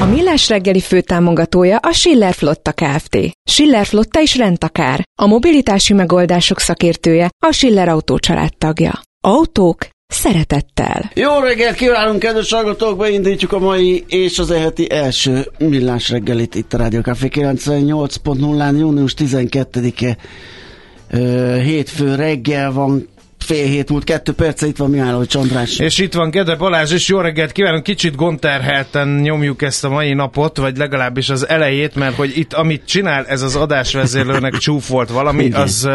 [0.00, 3.18] A Millás reggeli főtámogatója a Schiller Flotta Kft.
[3.50, 5.04] Schiller Flotta is rendtakár.
[5.20, 8.18] A mobilitási megoldások szakértője a Schiller Autó
[8.58, 9.00] tagja.
[9.20, 11.10] Autók szeretettel.
[11.14, 12.98] Jó reggelt kívánunk, kedves hallgatók!
[12.98, 19.14] Beindítjuk a mai és az eheti első millás reggelit itt a Rádió Café 98.0-án, június
[19.18, 20.16] 12-e
[21.62, 23.08] hétfő reggel van,
[23.48, 25.78] fél hét múlt, kettő perce, itt van Mihály Csandrás.
[25.78, 30.12] És itt van Gede Balázs, és jó reggelt kívánunk, kicsit gonterhelten nyomjuk ezt a mai
[30.12, 35.10] napot, vagy legalábbis az elejét, mert hogy itt, amit csinál ez az adásvezérlőnek csúf volt
[35.10, 35.60] valami, Igen.
[35.60, 35.92] az uh,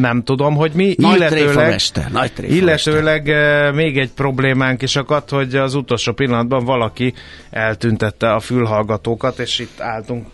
[0.00, 0.94] nem tudom, hogy mi.
[0.98, 6.64] Nagy illetőleg, mester, nagy illetőleg uh, még egy problémánk is akadt, hogy az utolsó pillanatban
[6.64, 7.14] valaki
[7.50, 10.26] eltüntette a fülhallgatókat, és itt álltunk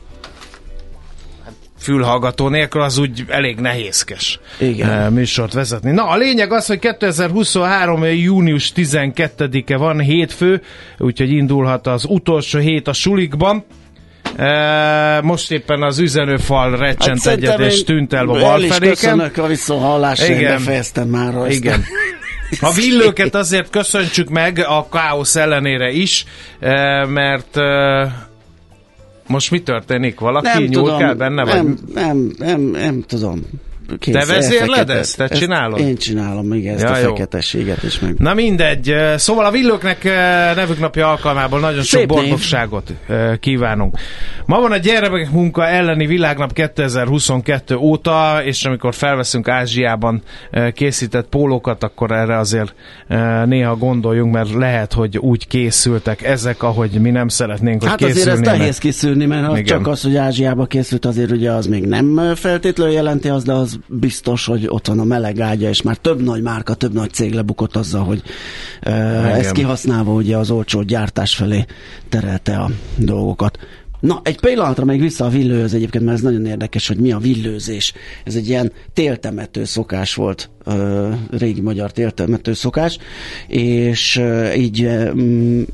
[1.83, 4.91] fülhallgató nélkül, az úgy elég nehézkes Igen.
[4.91, 5.91] Eh, műsort vezetni.
[5.91, 8.05] Na, a lényeg az, hogy 2023.
[8.05, 10.63] június 12-e van, hétfő,
[10.99, 13.65] úgyhogy indulhat az utolsó hét a sulikban.
[14.37, 18.95] E, most éppen az üzenőfal recsent hát egyet, és tűnt el a balfedéken.
[18.95, 20.57] köszönök a visszahallásra, Igen.
[20.57, 21.51] befejeztem már azt.
[21.51, 21.85] Igen.
[22.61, 26.25] A villőket azért köszöntsük meg a káosz ellenére is,
[26.61, 27.57] eh, mert
[29.33, 30.21] most mi történik?
[30.21, 31.45] Valaki nem nyúl tudom, kell benne?
[31.45, 31.95] Nem, vagy?
[31.95, 33.41] nem, nem, nem tudom.
[33.99, 35.17] Kész, Te vezérled ezt?
[35.17, 35.79] Te csinálod?
[35.79, 37.09] Én csinálom, igen, ezt ja, a jó.
[37.09, 38.15] feketességet is meg.
[38.19, 40.05] Na mindegy, szóval a villőknek
[40.55, 42.93] nevük napja alkalmából nagyon Szép sok boldogságot
[43.41, 43.99] kívánunk.
[44.47, 50.23] Ma van a gyermekek munka elleni világnap 2022 óta, és amikor felveszünk Ázsiában
[50.73, 52.75] készített pólókat, akkor erre azért
[53.45, 58.27] néha gondoljunk, mert lehet, hogy úgy készültek ezek, ahogy mi nem szeretnénk, hogy Hát azért
[58.27, 62.35] ez nehéz készülni, mert ha csak az, hogy Ázsiába készült, azért ugye az még nem
[62.35, 66.23] feltétlenül jelenti az, de az biztos, hogy ott van a meleg ágya, és már több
[66.23, 68.23] nagy márka, több nagy cég lebukott azzal, hogy
[68.87, 71.65] uh, ezt kihasználva ugye az olcsó gyártás felé
[72.09, 73.59] terelte a dolgokat.
[74.03, 77.19] Na, egy pillanatra még vissza a villőhöz egyébként, mert ez nagyon érdekes, hogy mi a
[77.19, 77.93] villőzés.
[78.25, 82.99] Ez egy ilyen téltemető szokás volt, ö, régi magyar téltemető szokás,
[83.47, 85.11] és ö, így ö,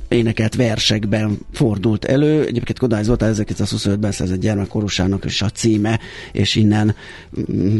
[0.08, 2.40] énekelt versekben fordult elő.
[2.40, 6.00] Egyébként Kodály Zoltán 1925-ben szerzett gyermekkorusának is a címe,
[6.32, 6.94] és innen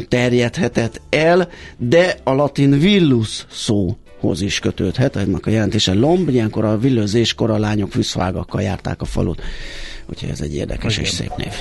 [0.08, 6.64] terjedhetett el, de a latin villus szó hoz is kötődhet, ennek a jelentése lomb, ilyenkor
[6.64, 9.42] a villőzéskor a lányok fűszvágakkal járták a falut.
[10.10, 11.04] Úgyhogy ez egy érdekes Igen.
[11.04, 11.52] és szép név.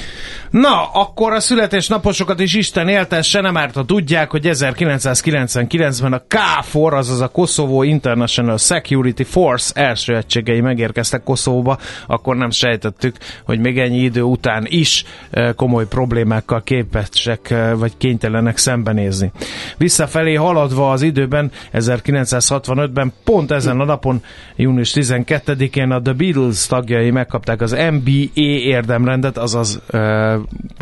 [0.50, 6.94] Na, akkor a születésnaposokat is Isten éltesse, nem árt, ha tudják, hogy 1999-ben a KFOR,
[6.94, 11.78] azaz a Kosovo International Security Force első egységei megérkeztek Koszovóba,
[12.08, 17.98] akkor nem sejtettük, hogy még ennyi idő után is eh, komoly problémákkal képesek eh, vagy
[17.98, 19.32] kénytelenek szembenézni.
[19.78, 24.24] Visszafelé haladva az időben, 1965-ben, pont ezen a napon,
[24.56, 30.34] június 12-én a The Beatles tagjai megkapták az NBA érdemrendet, azaz uh,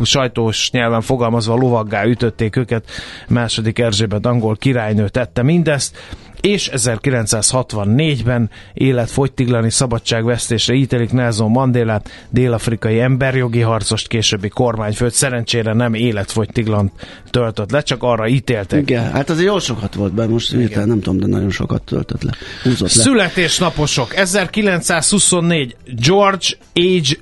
[0.02, 2.90] sajtós nyelven fogalmazva lovaggá ütötték őket.
[3.28, 5.98] Második Erzsébet angol királynő tette mindezt.
[6.40, 15.12] és 1964-ben életfogytiglani szabadságvesztésre ítélik Nelson Mandélát, dél-afrikai emberjogi harcost, későbbi kormányfőt.
[15.12, 16.92] Szerencsére nem életfogytiglant
[17.36, 18.80] töltött le, csak arra ítéltek.
[18.80, 22.22] Igen, hát azért jó sokat volt be, most hirtelen nem tudom, de nagyon sokat töltött
[22.22, 22.32] le.
[22.62, 23.02] Húzott le.
[23.02, 24.16] Születésnaposok.
[24.16, 27.12] 1924 George H.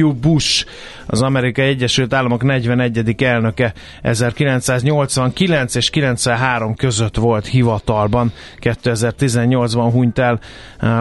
[0.00, 0.12] W.
[0.12, 0.66] Bush,
[1.06, 3.22] az Amerikai Egyesült Államok 41.
[3.22, 3.72] elnöke
[4.02, 10.40] 1989 és 93 között volt hivatalban, 2018-ban hunyt el,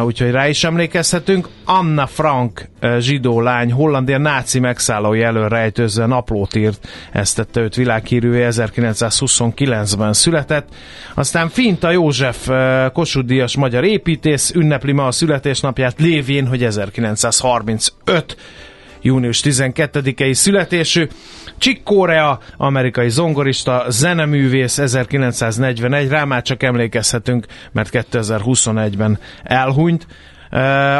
[0.05, 1.47] úgyhogy rá is emlékezhetünk.
[1.65, 2.69] Anna Frank,
[2.99, 10.67] zsidó lány, Hollandia náci megszállói elől rejtőzve naplót írt, ezt tette őt világhírűvé, 1929-ben született.
[11.13, 12.49] Aztán Finta József,
[12.93, 18.37] Kossuth Díjas magyar építész, ünnepli ma a születésnapját lévén, hogy 1935
[19.01, 21.07] június 12-i születésű.
[21.57, 30.07] Chick Corea, amerikai zongorista, zeneművész 1941, rá már csak emlékezhetünk, mert 2021-ben elhunyt.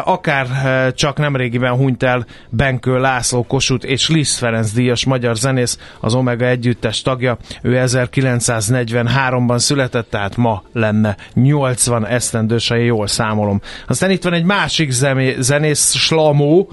[0.03, 0.47] Akár
[0.93, 6.45] csak nemrégiben hunyt el Benkő László Kossuth és Liszt Ferenc díjas magyar zenész, az Omega
[6.45, 7.37] együttes tagja.
[7.61, 13.61] Ő 1943-ban született, tehát ma lenne 80 esztendős, ha jól számolom.
[13.87, 14.91] Aztán itt van egy másik
[15.39, 16.69] zenész, Slamó,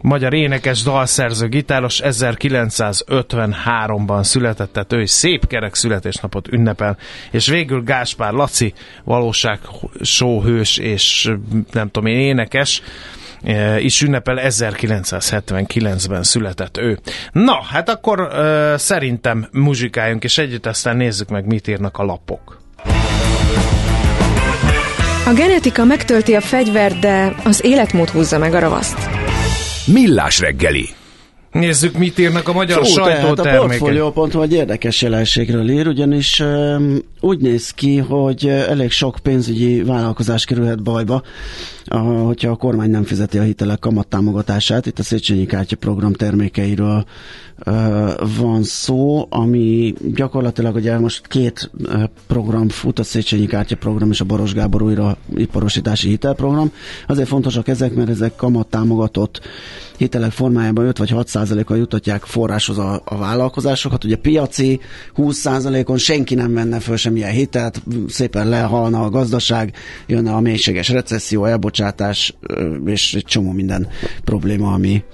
[0.00, 6.96] magyar énekes, dalszerző, gitáros 1953-ban született, tehát ő is szép kerek születésnapot ünnepel,
[7.30, 8.72] és végül Gáspár Laci,
[9.04, 9.58] valóság
[10.02, 11.32] sóhős és
[11.72, 12.82] nem tudom én énekes,
[13.44, 16.98] e, is ünnepel 1979-ben született ő.
[17.32, 22.60] Na, hát akkor uh, szerintem muzsikáljunk, és együtt aztán nézzük meg, mit írnak a lapok.
[25.26, 29.17] A genetika megtölti a fegyvert, de az életmód húzza meg a ravaszt.
[29.92, 30.88] Millás reggeli.
[31.52, 33.60] Nézzük, mit írnak a magyar Fú, sajtótermékek.
[33.60, 39.82] A Portfolio.hu egy érdekes jelenségről ír, ugyanis um, úgy néz ki, hogy elég sok pénzügyi
[39.82, 41.22] vállalkozás kerülhet bajba,
[41.88, 44.86] a, hogyha a kormány nem fizeti a hitelek kamattámogatását.
[44.86, 47.04] Itt a Széchenyi Kártya program termékeiről
[47.66, 51.70] uh, van szó, ami gyakorlatilag ugye most két
[52.26, 56.72] program fut, a Széchenyi Kártya program és a Baros Gábor újra iparosítási hitelprogram.
[57.06, 59.40] Azért fontosak ezek, mert ezek kamattámogatott
[59.98, 64.04] hitelek formájában 5 vagy 6 százalékon jutatják forráshoz a, a vállalkozásokat.
[64.04, 64.80] Ugye piaci
[65.14, 69.74] 20 százalékon senki nem venne föl semmilyen hitelt, szépen lehalna a gazdaság,
[70.06, 71.44] jönne a mélységes recesszió,
[71.78, 72.34] elbocsátás
[72.84, 73.88] és egy csomó minden
[74.24, 75.04] probléma, ami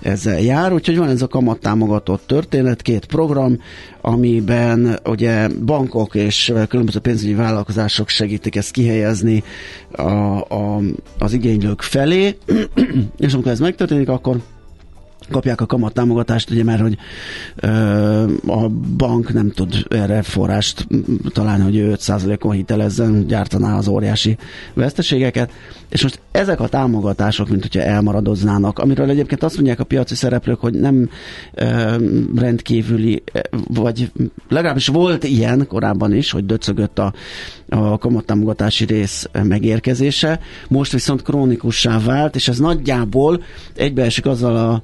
[0.00, 0.72] ezzel jár.
[0.72, 3.58] Úgyhogy van ez a kamat támogatott történet, két program,
[4.00, 9.42] amiben ugye bankok és különböző pénzügyi vállalkozások segítik ezt kihelyezni
[9.90, 10.80] a, a,
[11.18, 12.36] az igénylők felé,
[13.18, 14.36] és amikor ez megtörténik, akkor
[15.30, 16.96] kapják a kamat támogatást, ugye mert hogy
[17.56, 17.68] ö,
[18.46, 20.86] a bank nem tud erre forrást
[21.32, 24.36] találni, hogy 5%-on hitelezzen, gyártaná az óriási
[24.74, 25.52] veszteségeket,
[25.88, 30.60] és most ezek a támogatások, mint hogyha elmaradoznának, amiről egyébként azt mondják a piaci szereplők,
[30.60, 31.08] hogy nem
[31.54, 31.96] ö,
[32.36, 33.22] rendkívüli,
[33.68, 34.12] vagy
[34.48, 37.12] legalábbis volt ilyen korábban is, hogy döcögött a,
[37.72, 43.42] a kamattámogatási rész megérkezése, most viszont krónikussá vált, és ez nagyjából
[43.74, 44.82] egybeesik azzal a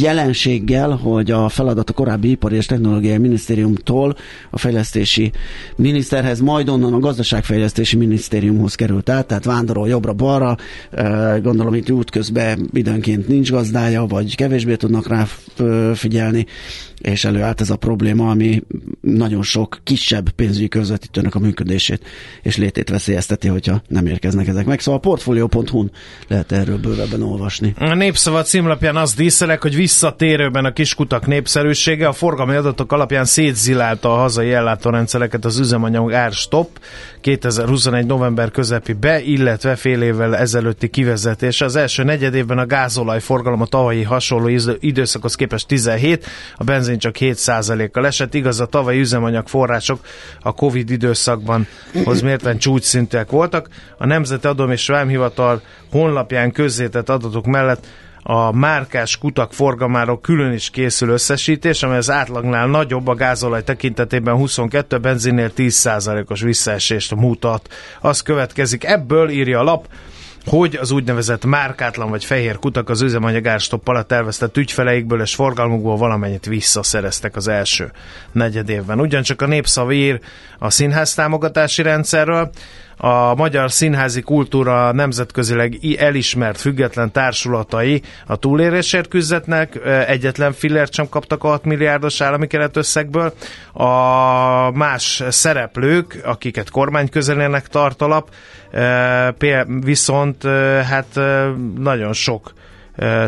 [0.00, 4.16] jelenséggel, hogy a feladat a korábbi ipari és technológiai minisztériumtól
[4.50, 5.32] a fejlesztési
[5.76, 10.56] miniszterhez, majd onnan a gazdaságfejlesztési minisztériumhoz került át, tehát vándorol jobbra-balra,
[11.42, 15.26] gondolom itt útközben időnként nincs gazdája, vagy kevésbé tudnak rá
[15.94, 16.46] figyelni,
[17.00, 18.62] és előállt ez a probléma, ami
[19.00, 22.05] nagyon sok kisebb pénzügyi közvetítőnek a működését
[22.42, 24.80] és létét veszélyezteti, hogyha nem érkeznek ezek meg.
[24.80, 25.90] Szóval a portfolio.hu-n
[26.28, 27.74] lehet erről bővebben olvasni.
[27.78, 34.12] A népszava címlapján az díszelek, hogy visszatérőben a kiskutak népszerűsége a forgalmi adatok alapján szétzilálta
[34.12, 36.78] a hazai ellátórendszereket az üzemanyag árstop
[37.20, 38.06] 2021.
[38.06, 41.64] november közepi be, illetve fél évvel ezelőtti kivezetése.
[41.64, 46.98] Az első negyed évben a gázolaj forgalom a tavalyi hasonló időszakhoz képest 17, a benzin
[46.98, 48.34] csak 7%-kal esett.
[48.34, 50.00] Igaz, a tavalyi üzemanyag források
[50.40, 51.66] a Covid időszakban
[52.04, 53.68] hoz mérten csúcsszintűek voltak.
[53.98, 57.86] A Nemzeti Adom és Vámhivatal honlapján közzétett adatok mellett
[58.28, 64.34] a márkás kutak forgalmáról külön is készül összesítés, amely az átlagnál nagyobb a gázolaj tekintetében
[64.34, 67.68] 22, a benzinnél 10%-os visszaesést mutat.
[68.00, 69.86] Az következik, ebből írja a lap,
[70.46, 75.96] hogy az úgynevezett márkátlan vagy fehér kutak az üzemanyag árstopp alatt terveztett ügyfeleikből és forgalmukból
[75.96, 77.92] valamennyit visszaszereztek az első
[78.32, 79.00] negyed évben.
[79.00, 80.20] Ugyancsak a népszavír
[80.58, 82.50] a színház támogatási rendszerről,
[82.98, 91.44] a magyar színházi kultúra nemzetközileg elismert független társulatai a túlérésért küzdetnek, egyetlen fillért sem kaptak
[91.44, 93.34] a 6 milliárdos állami keretösszegből.
[93.72, 98.28] A más szereplők, akiket kormány közelének tart alap,
[99.80, 100.42] viszont
[100.84, 101.20] hát
[101.78, 102.52] nagyon sok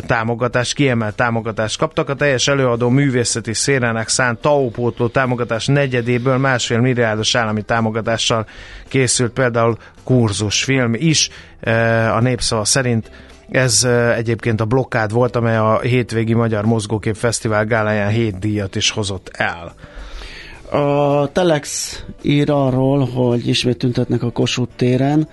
[0.07, 2.09] támogatást, kiemelt támogatást kaptak.
[2.09, 8.47] A teljes előadó művészeti szérának szánt taupótló támogatás negyedéből másfél milliárdos állami támogatással
[8.89, 11.31] készült például kurzusfilm is.
[12.15, 13.11] A népszava szerint
[13.51, 13.85] ez
[14.17, 19.31] egyébként a blokkád volt, amely a hétvégi Magyar Mozgókép Fesztivál gáláján hét díjat is hozott
[19.33, 19.75] el.
[20.71, 25.29] A Telex ír arról, hogy ismét tüntetnek a Kossuth téren,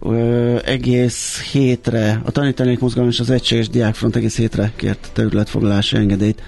[0.00, 6.42] ö, egész hétre, a tanítanék mozgalom és az Egységes Diákfront egész hétre kért területfoglalási engedélyt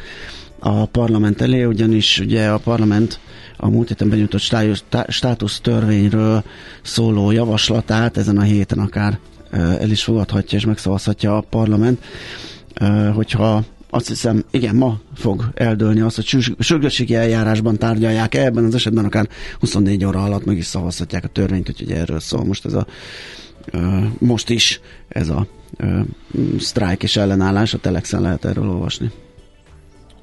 [0.59, 3.21] a parlament elé, ugyanis ugye a parlament
[3.57, 4.73] a múlt héten benyújtott
[5.09, 6.45] státusz törvényről
[6.83, 9.19] szóló javaslatát ezen a héten akár
[9.51, 12.05] el is fogadhatja és megszavazhatja a parlament,
[13.15, 19.05] hogyha azt hiszem, igen, ma fog eldőlni azt, hogy sürgősségi eljárásban tárgyalják ebben az esetben
[19.05, 22.87] akár 24 óra alatt meg is szavazhatják a törvényt, úgyhogy erről szól most ez a
[24.19, 25.47] most is ez a
[26.59, 29.11] sztrájk és ellenállás, a Telexen lehet erről olvasni.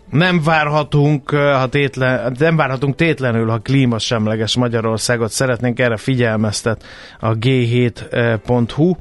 [0.09, 6.83] Nem várhatunk, ha tétlen, nem várhatunk tétlenül, ha klímasemleges Magyarországot szeretnénk, erre figyelmeztet
[7.19, 8.95] a g7.hu.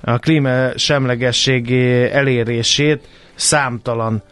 [0.00, 1.72] A klímasemlegesség
[2.12, 4.22] elérését számtalan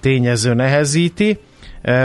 [0.00, 1.38] tényező nehezíti.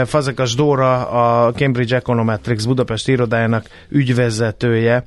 [0.04, 5.04] Fazekas Dóra, a Cambridge Econometrics Budapest irodájának ügyvezetője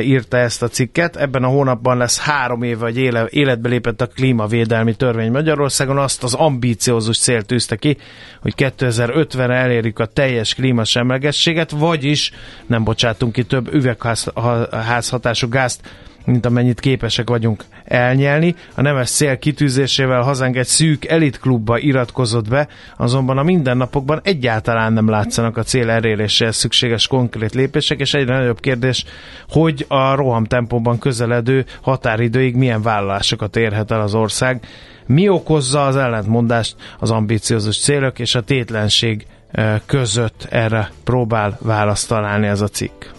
[0.00, 1.16] írta ezt a cikket.
[1.16, 5.98] Ebben a hónapban lesz három év, vagy éle, életbe lépett a klímavédelmi törvény Magyarországon.
[5.98, 7.96] Azt az ambíciózus célt tűzte ki,
[8.40, 12.32] hogy 2050-re elérjük a teljes klímasemlegességet, vagyis
[12.66, 15.80] nem bocsátunk ki több üvegházhatású gázt
[16.26, 18.54] mint amennyit képesek vagyunk elnyelni.
[18.74, 25.08] A nemes cél kitűzésével hazánk egy szűk elitklubba iratkozott be, azonban a mindennapokban egyáltalán nem
[25.08, 29.04] látszanak a cél eléréséhez szükséges konkrét lépések, és egyre nagyobb kérdés,
[29.48, 34.60] hogy a rohamtempóban közeledő határidőig milyen vállalásokat érhet el az ország.
[35.06, 42.08] Mi okozza az ellentmondást az ambiciózus célok és a tétlenség eh, között erre próbál választ
[42.08, 43.15] találni ez a cikk.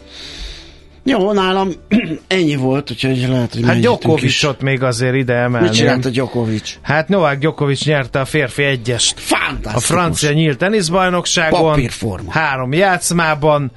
[1.10, 1.70] Jó, nálam
[2.28, 5.68] ennyi volt, úgyhogy lehet, hogy Hát Gyokovicsot még azért ide emelni.
[5.68, 6.78] Mit csinált a Gyokovics?
[6.82, 9.20] Hát Novák Gyokovics nyerte a férfi egyest.
[9.20, 9.74] Fantasztikus.
[9.74, 11.62] A francia nyílt teniszbajnokságon.
[11.62, 12.32] Papírforma.
[12.32, 13.72] Három játszmában.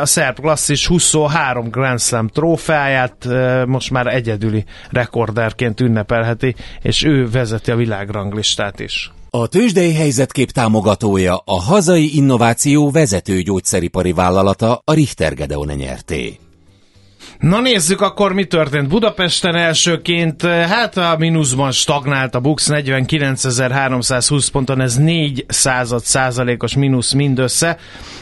[0.00, 3.28] A szerb klasszis 23 Grand Slam trófeáját
[3.66, 9.10] most már egyedüli rekorderként ünnepelheti, és ő vezeti a világranglistát is.
[9.30, 16.38] A tőzsdei helyzetkép támogatója a hazai innováció vezető gyógyszeripari vállalata a Richter Gedeon nyerté.
[17.38, 20.42] Na nézzük akkor, mi történt Budapesten elsőként.
[20.42, 27.78] Hát a mínuszban stagnált a Bux 49.320 ponton, ez 4 század százalékos mínusz mindössze.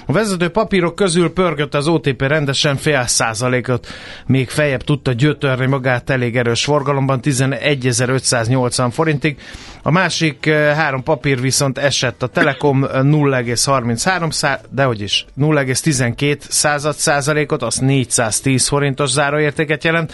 [0.06, 3.87] A vezető papírok közül pörgött az OTP rendesen fél százalékot,
[4.26, 9.38] még feljebb tudta gyötörni magát elég erős forgalomban 11.580 forintig.
[9.83, 12.23] A másik eh, három papír viszont esett.
[12.23, 20.12] A Telekom 0,33, de hogy is 0,12 század százalékot, az 410 forintos záróértéket jelent.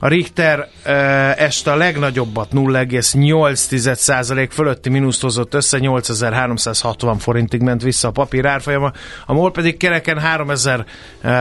[0.00, 0.68] A Richter
[1.36, 8.92] este a legnagyobbat 0,8% fölötti mínuszt hozott össze, 8360 forintig ment vissza a papír árfolyama,
[9.26, 10.84] a MOL pedig kereken 3000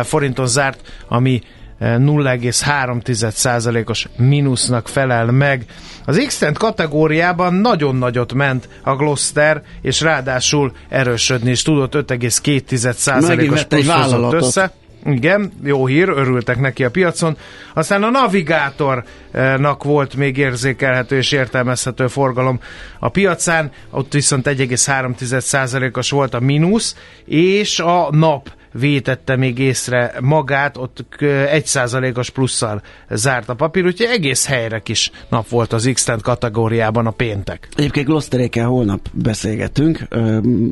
[0.03, 1.41] forinton zárt, ami
[1.79, 5.65] 0,3%-os mínusznak felel meg.
[6.05, 13.87] Az x kategóriában nagyon nagyot ment a Gloster, és ráadásul erősödni is tudott, 5,2%-os plusz
[13.87, 14.71] hozott össze.
[15.05, 17.37] Igen, jó hír, örültek neki a piacon.
[17.73, 22.59] Aztán a navigátornak volt még érzékelhető és értelmezhető forgalom
[22.99, 30.77] a piacán, ott viszont 1,3%-os volt a mínusz, és a nap vétette még észre magát,
[30.77, 36.05] ott egy százalékos plusszal zárt a papír, úgyhogy egész helyre kis nap volt az x
[36.21, 37.69] kategóriában a péntek.
[37.75, 40.07] Egyébként Glosterékkel holnap beszélgetünk,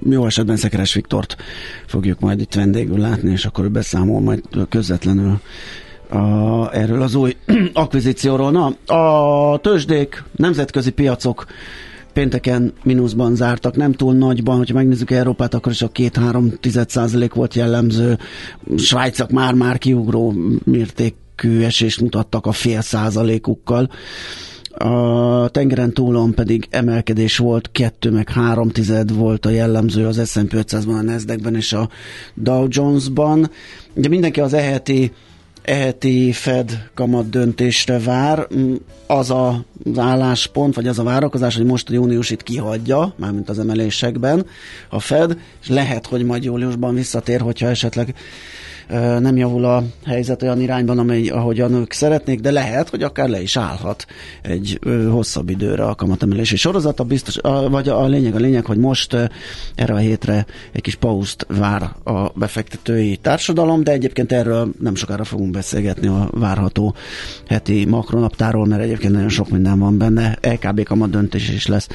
[0.09, 1.35] jó esetben Szekeres Viktort
[1.85, 5.39] fogjuk majd itt vendégül látni, és akkor ő beszámol majd közvetlenül
[6.09, 7.35] a, erről az új
[7.73, 8.51] akvizícióról.
[8.51, 11.45] Na, a tőzsdék, nemzetközi piacok
[12.15, 17.53] pénteken mínuszban zártak, nem túl nagyban, hogyha megnézzük Európát, akkor is a 2-3 százalék volt
[17.53, 18.17] jellemző.
[18.77, 23.89] Svájcak már-már kiugró mértékű esést mutattak a fél százalékukkal.
[24.77, 30.53] a tengeren túlon pedig emelkedés volt, 2 meg 3 tized volt a jellemző az S&P
[30.53, 31.89] 500-ban, a Nasdaq-ben és a
[32.33, 33.49] Dow Jones-ban.
[33.93, 35.11] Ugye mindenki az eheti
[35.65, 38.47] eheti Fed kamat döntésre vár.
[39.07, 43.59] Az a, az álláspont, vagy az a várakozás, hogy most a júniusit kihagyja, mármint az
[43.59, 44.45] emelésekben
[44.89, 48.15] a Fed, és lehet, hogy majd júliusban visszatér, hogyha esetleg
[49.19, 53.29] nem javul a helyzet olyan irányban, amely, ahogy a nők szeretnék, de lehet, hogy akár
[53.29, 54.05] le is állhat
[54.41, 57.03] egy hosszabb időre a kamatemelési sorozata.
[57.03, 59.15] Biztos, a, vagy a lényeg a lényeg, hogy most
[59.75, 65.23] erre a hétre egy kis pauszt vár a befektetői társadalom, de egyébként erről nem sokára
[65.23, 66.95] fogunk beszélgetni a várható
[67.47, 70.37] heti makronaptáról, mert egyébként nagyon sok minden van benne.
[70.41, 71.87] LKB kamat döntés is lesz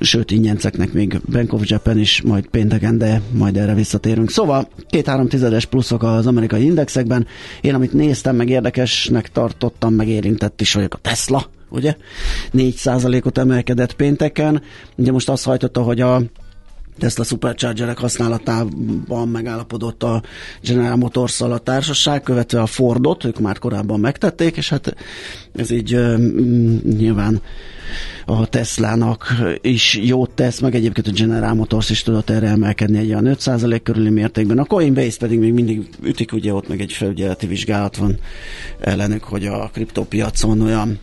[0.00, 4.30] sőt ingyenceknek még Bank of Japan is majd pénteken, de majd erre visszatérünk.
[4.30, 7.26] Szóval két-három tizedes pluszok az amerikai indexekben.
[7.60, 11.96] Én amit néztem, meg érdekesnek tartottam, meg érintett is vagyok a Tesla, ugye?
[12.54, 14.62] 4%-ot emelkedett pénteken.
[14.96, 16.22] Ugye most azt hajtotta, hogy a
[17.00, 20.22] Tesla Superchargerek használatában megállapodott a
[20.62, 24.94] General motors a társaság, követve a Fordot, ők már korábban megtették, és hát
[25.54, 25.98] ez így
[26.82, 27.42] nyilván
[28.26, 33.08] a Teslának is jót tesz, meg egyébként a General Motors is tudott erre emelkedni egy
[33.08, 34.58] olyan 5% körüli mértékben.
[34.58, 38.18] A Coinbase pedig még mindig ütik, ugye ott meg egy felügyeleti vizsgálat van
[38.80, 40.98] ellenük, hogy a kriptopiacon olyan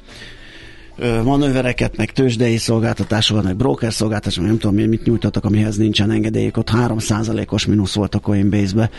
[1.23, 6.57] manővereket, meg tőzsdei szolgáltatásokat, meg broker szolgáltatásokat, nem tudom, mit nyújtottak, amihez nincsen engedélyük.
[6.57, 8.89] Ott 3%-os mínusz volt a Coinbase-be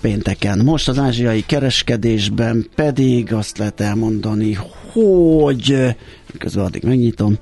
[0.00, 0.58] pénteken.
[0.58, 4.58] Most az ázsiai kereskedésben pedig azt lehet elmondani,
[4.92, 5.96] hogy
[6.38, 7.38] közben addig megnyitom,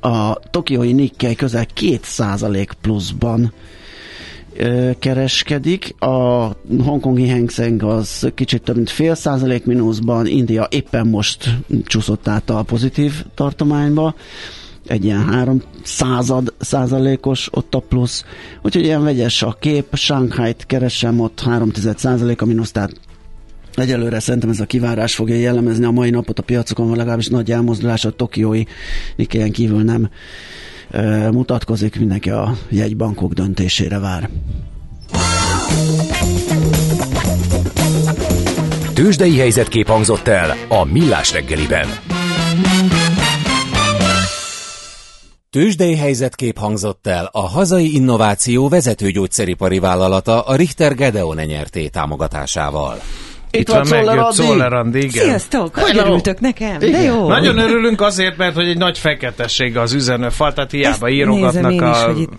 [0.00, 3.52] a tokiói Nikkei közel 2% pluszban
[4.98, 5.94] kereskedik.
[5.98, 6.52] A
[6.84, 12.50] hongkongi Hang Seng az kicsit több mint fél százalék mínuszban, India éppen most csúszott át
[12.50, 14.14] a pozitív tartományba,
[14.86, 18.24] egy ilyen három század százalékos ott a plusz,
[18.62, 22.92] úgyhogy ilyen vegyes a kép, Shanghai-t keresem ott 3 százalék a mínusz, tehát
[23.74, 28.04] Egyelőre szerintem ez a kivárás fogja jellemezni a mai napot a piacokon, legalábbis nagy elmozdulás
[28.04, 28.62] a tokiói
[29.16, 30.10] Nikkejen kívül nem
[31.30, 34.30] mutatkozik, mindenki a jegybankok döntésére vár.
[38.94, 41.88] Tőzsdei helyzetkép hangzott el a Millás reggeliben.
[45.50, 52.98] Tőzsdei helyzetkép hangzott el a hazai innováció vezető gyógyszeripari vállalata a Richter Gedeon nyerté támogatásával.
[53.58, 55.24] Itt, van, van megjött Szoller Andi, igen.
[55.24, 56.78] Sziasztok, hogy örültök nekem?
[56.78, 57.28] De jó.
[57.28, 62.10] Nagyon örülünk azért, mert hogy egy nagy feketesség az üzenőfal, tehát hiába Ezt írogatnak a...
[62.10, 62.30] Is, itt...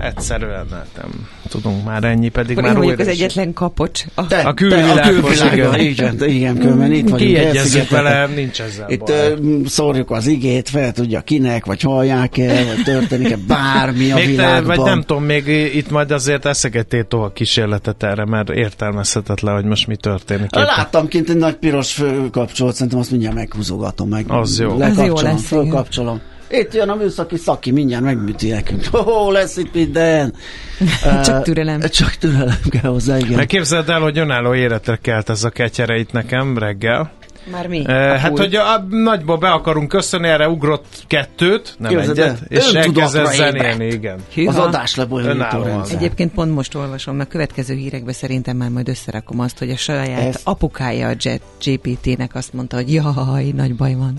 [0.00, 4.04] Egyszerűen nem tudunk már ennyi, pedig Akkor már újra az egyetlen kapocs.
[4.14, 5.80] A, de, a külvilágos, igen.
[5.80, 6.24] igen.
[6.28, 7.30] Igen, különben itt vagyunk.
[7.30, 9.36] Kiegyezzük vele, nincs ezzel Itt baj.
[9.66, 14.68] szórjuk az igét, fel tudja kinek, vagy hallják-e, vagy történik-e bármi a még világban.
[14.68, 19.64] Te, vagy nem tudom, még itt majd azért eszegettél tovább kísérletet erre, mert értelmezhetetlen, hogy
[19.64, 20.54] most mi történik.
[20.54, 24.24] Láttam kint egy nagy piros kapcsolat, szerintem azt mindjárt meghúzogatom meg.
[24.28, 24.80] Az jó.
[24.80, 25.46] Az jó lesz.
[25.46, 26.20] Fölkapcsolom.
[26.50, 28.84] Itt jön a műszaki szaki, mindjárt megműti nekünk.
[29.06, 30.34] Ó, lesz itt minden.
[31.24, 31.78] Csak türelem.
[31.78, 33.36] Uh, csak türelem kell hozzá, igen.
[33.36, 37.10] Megképzeld el, hogy önálló életre kelt ez a ketyereit nekem reggel.
[37.50, 37.80] Már mi?
[37.80, 42.40] Uh, hát, hogy a, a nagyba be akarunk köszönni, erre ugrott kettőt, nem Képzeld egyet,
[42.48, 44.18] és elkezdett zenélni, igen.
[44.34, 44.50] Hűha.
[44.50, 49.58] Az adás lebonyolító Egyébként pont most olvasom, mert következő hírekben szerintem már majd összerakom azt,
[49.58, 50.40] hogy a saját Ez...
[50.44, 54.14] apukája a Jet GPT-nek azt mondta, hogy jaj, nagy baj van.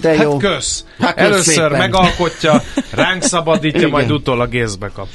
[0.00, 0.30] De hát jó.
[0.30, 0.84] Hát kösz.
[0.98, 1.78] Hát Először szépen.
[1.78, 5.06] megalkotja, ránk szabadítja, majd utólag észbe kap.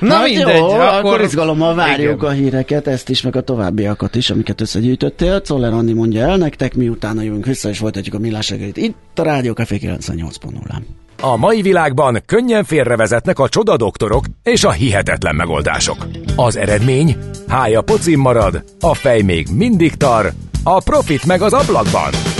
[0.00, 0.80] Na hát mindegy, jó, akkor...
[0.80, 2.30] akkor izgalommal várjuk igen.
[2.30, 5.40] a híreket, ezt is, meg a továbbiakat is, amiket összegyűjtöttél.
[5.40, 9.22] Czoller Andi mondja el nektek, mi utána jövünk vissza, és folytatjuk a millás Itt a
[9.22, 10.82] Rádió Café 98.0.
[11.22, 16.06] A mai világban könnyen félrevezetnek a csoda doktorok és a hihetetlen megoldások.
[16.36, 17.16] Az eredmény?
[17.48, 22.39] Hája pocim marad, a fej még mindig tar, a profit meg az ablakban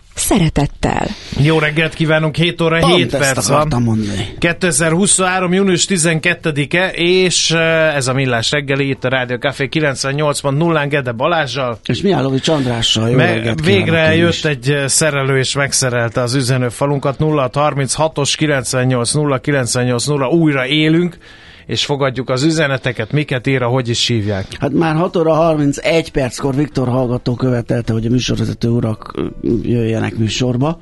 [0.13, 1.07] szeretettel.
[1.37, 3.67] Jó reggelt kívánunk, 7 óra Pont 7 perc van.
[3.83, 4.35] Mondani.
[4.39, 5.53] 2023.
[5.53, 11.79] június 12-e, és eh, ez a Millás reggeli itt a Rádió Café 98.0-án Gede Balázsal.
[11.85, 13.09] És Mihálovics Andrással.
[13.09, 14.45] Jó Me- végre jött is.
[14.45, 21.17] egy eh, szerelő és megszerelte az üzenőfalunkat 0636-os 98 0 98 0 újra élünk
[21.65, 24.45] és fogadjuk az üzeneteket, miket ír, hogy is hívják.
[24.59, 29.13] Hát már 6 óra 31 perckor Viktor hallgató követelte, hogy a műsorvezető urak
[29.61, 30.79] jöjjenek műsorba.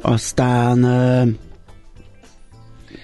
[0.00, 0.84] Aztán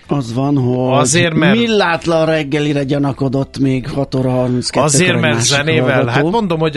[0.09, 1.57] az van, hogy azért, mert...
[1.57, 6.11] millátlan reggelire gyanakodott még 6 óra 32 Azért, mert zenével, hallgató.
[6.11, 6.77] hát mondom, hogy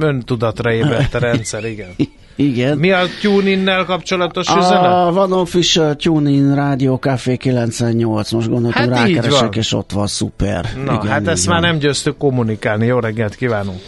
[0.00, 1.88] öntudatra ébredt a rendszer, igen.
[2.36, 2.78] Igen.
[2.78, 4.92] Mi a tune kapcsolatos a üzenet?
[4.92, 10.68] A Van Official TuneIn Rádió Café 98, most gondoltam hát rákeresek, és ott van, szuper.
[10.84, 12.86] Na, Igen, hát ezt már nem győztük kommunikálni.
[12.86, 13.80] Jó reggelt kívánunk!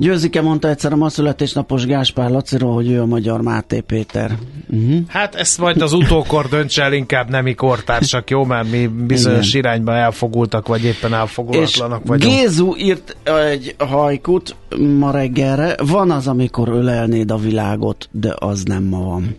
[0.00, 4.38] Győzike mondta egyszer a ma születésnapos Gáspár Laciról, hogy ő a magyar Máté Péter.
[4.70, 5.00] Uh-huh.
[5.08, 8.44] Hát ezt majd az utókor döntse el, inkább nemi kortársak, jó?
[8.44, 9.60] Mert mi bizonyos Igen.
[9.60, 12.32] irányba elfogultak, vagy éppen elfogulatlanak vagyunk.
[12.32, 14.56] Gézu írt egy hajkut
[14.98, 15.76] ma reggelre.
[15.86, 19.36] Van az, amikor ölelnéd a világot, de az nem ma van.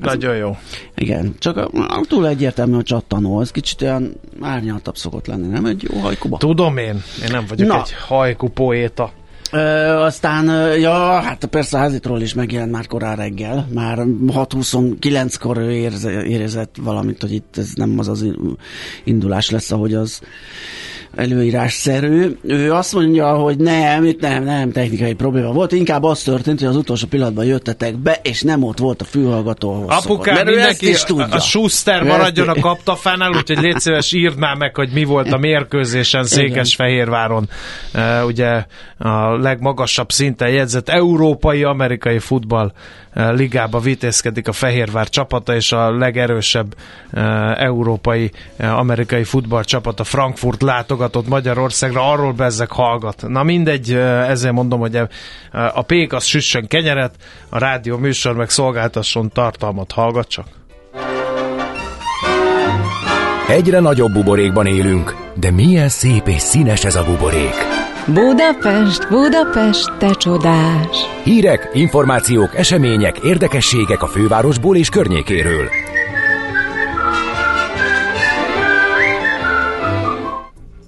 [0.00, 0.56] Ez Nagyon jó.
[0.94, 5.64] Igen, csak a, a, túl egyértelmű a csattanó, ez kicsit olyan árnyaltabb szokott lenni, nem
[5.64, 6.36] egy jó hajkuba?
[6.36, 7.78] Tudom én, én nem vagyok Na.
[7.78, 9.12] egy hajku poéta.
[9.52, 9.58] Ö,
[10.04, 15.58] aztán, ja, hát persze házitról is megjelent már korán reggel, már 6.29-kor
[16.26, 18.26] érezett valamit, hogy itt ez nem az az
[19.04, 20.20] indulás lesz, ahogy az
[21.16, 22.36] előírásszerű.
[22.42, 26.68] Ő azt mondja, hogy nem, itt nem, nem technikai probléma volt, inkább az történt, hogy
[26.68, 29.84] az utolsó pillanatban jöttetek be, és nem ott volt a fülhallgató.
[29.88, 31.26] Apukám, mindenki is tudja.
[31.30, 35.38] a Schuster maradjon a kaptafánál, úgyhogy légy szíves, írd már meg, hogy mi volt a
[35.38, 37.48] mérkőzésen Székesfehérváron.
[37.94, 38.64] Uh, ugye
[38.98, 42.72] a legmagasabb szinten jegyzett európai-amerikai futball
[43.14, 46.74] ligába vitézkedik a Fehérvár csapata, és a legerősebb
[47.54, 53.24] európai amerikai futball csapata Frankfurt látogatott Magyarországra, arról bezzek hallgat.
[53.28, 53.92] Na mindegy,
[54.28, 55.00] ezért mondom, hogy
[55.74, 57.14] a pék az süssön kenyeret,
[57.48, 60.46] a rádió műsor meg szolgáltasson tartalmat, hallgat csak.
[63.48, 67.75] Egyre nagyobb buborékban élünk, de milyen szép és színes ez a buborék!
[68.14, 70.96] Budapest, Budapest, te csodás!
[71.24, 75.68] Hírek, információk, események, érdekességek a fővárosból és környékéről.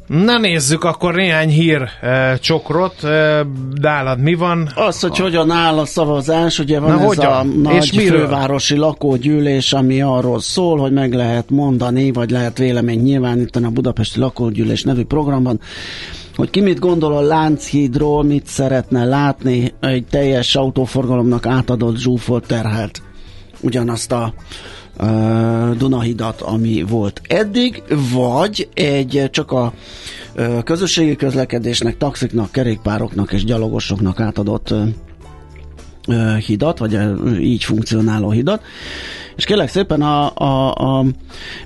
[0.07, 3.05] Na nézzük akkor néhány hír e, csokrot.
[3.05, 3.47] E,
[3.81, 4.69] nálad mi van?
[4.75, 7.33] Az, hogy hogyan áll a szavazás, ugye van Na, ez hogyan?
[7.33, 13.01] a nagy És fővárosi lakógyűlés, ami arról szól, hogy meg lehet mondani, vagy lehet vélemény
[13.01, 15.61] nyilvánítani a Budapesti Lakógyűlés nevű programban,
[16.39, 23.03] hogy ki mit gondol a Lánchídról, mit szeretne látni egy teljes autóforgalomnak átadott zsúfolt terhelt.
[23.61, 24.35] Ugyanazt a
[25.01, 29.73] uh, Dunahidat, ami volt eddig, vagy egy csak a
[30.37, 34.89] uh, közösségi közlekedésnek, taxiknak, kerékpároknak és gyalogosoknak átadott uh,
[36.47, 36.99] hidat, vagy
[37.41, 38.63] így funkcionáló hidat.
[39.37, 41.05] És kérlek szépen a, a, a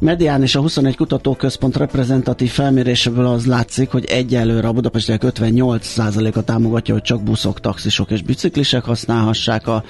[0.00, 6.94] Medián és a 21 Kutatóközpont reprezentatív felméréseből az látszik, hogy egyelőre a budapestiek 58%-a támogatja,
[6.94, 9.84] hogy csak buszok, taxisok és biciklisek használhassák a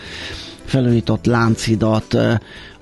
[0.64, 2.14] felújított lánchidat.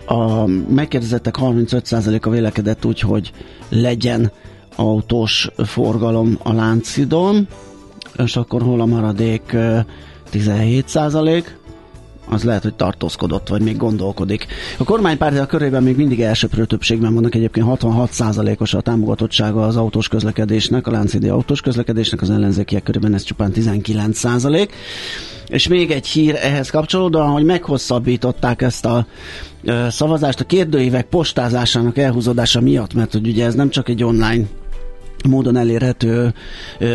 [0.07, 3.33] A megkérdezettek 35%-a vélekedett úgy, hogy
[3.69, 4.33] legyen
[4.77, 7.49] autós forgalom a Lánchidon,
[8.17, 9.57] és akkor hol a maradék
[10.31, 11.59] 17 százalék,
[12.31, 14.47] az lehet, hogy tartózkodott, vagy még gondolkodik.
[14.79, 20.09] A kormánypárti a körében még mindig elsőprő többségben vannak, egyébként 66%-os a támogatottsága az autós
[20.09, 24.69] közlekedésnek, a Lánchidi autós közlekedésnek, az ellenzékiek körében ez csupán 19%.
[25.47, 29.07] És még egy hír ehhez kapcsolódóan, hogy meghosszabbították ezt a
[29.88, 34.45] szavazást a kérdőívek postázásának elhúzódása miatt, mert hogy ugye ez nem csak egy online
[35.29, 36.35] módon elérhető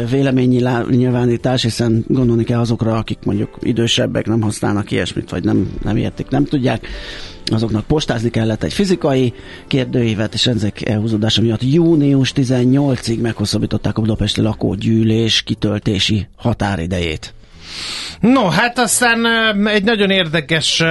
[0.10, 5.98] véleményi nyilvánítás, hiszen gondolni kell azokra, akik mondjuk idősebbek, nem használnak ilyesmit, vagy nem, nem
[5.98, 6.88] értik, nem tudják,
[7.46, 9.34] azoknak postázni kellett egy fizikai
[9.68, 17.34] kérdőívet, és ezek elhúzódása miatt június 18-ig meghosszabbították a budapesti lakógyűlés kitöltési határidejét.
[18.20, 19.26] No, hát aztán
[19.68, 20.84] egy nagyon érdekes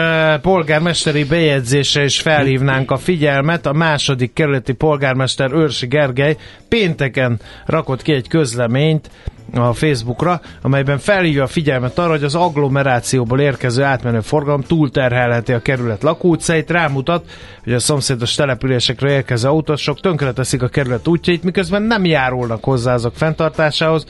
[0.43, 3.67] polgármesteri bejegyzésre is felhívnánk a figyelmet.
[3.67, 6.37] A második kerületi polgármester Őrsi Gergely
[6.69, 9.11] pénteken rakott ki egy közleményt,
[9.53, 15.63] a Facebookra, amelyben felhívja a figyelmet arra, hogy az agglomerációból érkező átmenő forgalom túlterhelheti a
[15.63, 17.25] kerület lakóutcáit, rámutat,
[17.65, 23.15] hogy a szomszédos településekre érkező autósok tönkreteszik a kerület útjait, miközben nem járulnak hozzá azok
[23.17, 24.07] fenntartásához,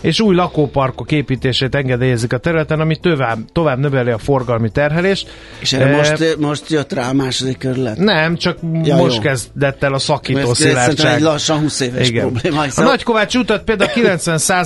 [0.00, 5.28] és új lakóparkok építését engedélyezik a területen, ami tovább, tovább növeli a forgalmi terhelést.
[5.58, 7.96] És erre e, most, most jött rá a második kerület?
[7.96, 9.22] Nem, csak ja, most jó.
[9.22, 11.14] kezdett el a szakító szilárdság.
[11.14, 12.30] egy lassan 20 éves Igen.
[12.30, 12.64] probléma.
[12.74, 13.90] A Nagykovács utat például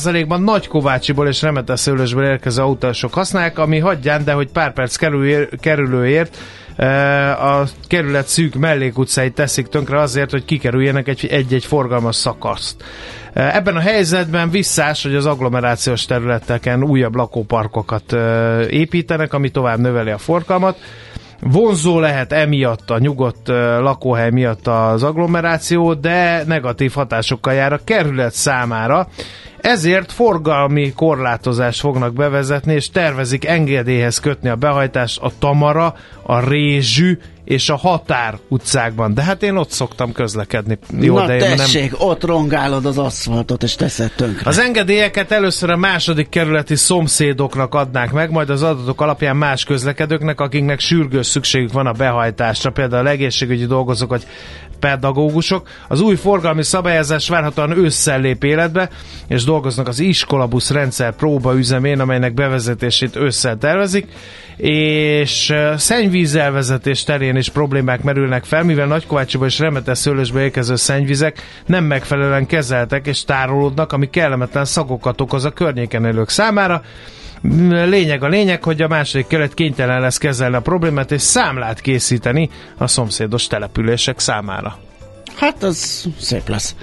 [0.05, 6.37] 90%-ban Nagykovácsiból és Remeteszőlősből érkező autósok használják, ami hagyján, de hogy pár perc kerül, kerülőért
[7.41, 12.85] a kerület szűk mellékutcáit teszik tönkre azért, hogy kikerüljenek egy-egy forgalmas szakaszt.
[13.33, 18.13] Ebben a helyzetben visszás, hogy az agglomerációs területeken újabb lakóparkokat
[18.69, 20.79] építenek, ami tovább növeli a forgalmat.
[21.41, 28.33] Vonzó lehet emiatt a nyugodt lakóhely miatt az agglomeráció, de negatív hatásokkal jár a kerület
[28.33, 29.09] számára.
[29.61, 37.18] Ezért forgalmi korlátozást fognak bevezetni, és tervezik engedélyhez kötni a behajtást a Tamara, a Rézsű
[37.51, 39.14] és a Határ utcákban.
[39.14, 40.79] De hát én ott szoktam közlekedni.
[41.01, 42.09] Jó, Na de tessék, nem...
[42.09, 44.49] ott rongálod az aszfaltot, és teszed tönkre.
[44.49, 50.40] Az engedélyeket először a második kerületi szomszédoknak adnák meg, majd az adatok alapján más közlekedőknek,
[50.40, 54.27] akiknek sürgős szükségük van a behajtásra, például a egészségügyi dolgozók, vagy
[54.81, 55.69] pedagógusok.
[55.88, 58.90] Az új forgalmi szabályozás várhatóan ősszel lép életbe,
[59.29, 64.07] és dolgoznak az iskolabusz rendszer próbaüzemén, amelynek bevezetését ősszel tervezik
[64.61, 71.85] és szennyvízelvezetés terén is problémák merülnek fel, mivel Nagykovácsiba és Remete szőlősbe érkező szennyvizek nem
[71.85, 76.83] megfelelően kezeltek és tárolódnak, ami kellemetlen szagokat okoz a környéken élők számára.
[77.70, 82.50] Lényeg a lényeg, hogy a második kelet kénytelen lesz kezelni a problémát és számlát készíteni
[82.79, 84.79] a szomszédos települések számára.
[85.37, 86.74] Hát az szép lesz.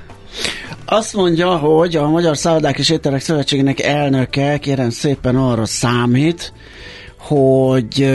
[0.86, 6.54] Azt mondja, hogy a Magyar Szállodák és Ételek Szövetségének elnöke kérem szépen arra számít,
[7.17, 8.10] hogy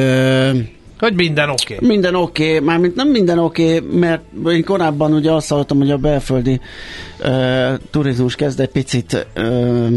[0.99, 1.75] hogy minden oké.
[1.75, 1.89] Okay.
[1.89, 2.67] Minden oké, okay.
[2.67, 6.61] mármint nem minden oké, okay, mert én korábban ugye azt hallottam, hogy a belföldi
[7.21, 9.89] uh, turizmus kezd egy picit uh,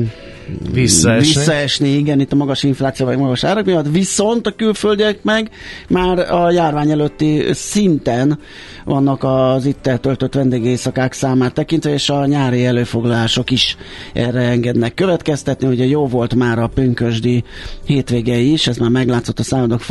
[0.72, 1.28] visszaesni.
[1.28, 5.50] visszaesni, igen, itt a magas infláció vagy magas árak miatt, viszont a külföldiek meg
[5.90, 8.40] már a járvány előtti szinten
[8.86, 13.78] vannak az itt eltöltött vendégészakák számát tekintve, és a nyári előfoglalások is
[14.14, 15.68] erre engednek következtetni.
[15.68, 17.44] Ugye jó volt már a pünkösdi
[17.86, 19.82] hétvége is, ez már meglátszott a szállodok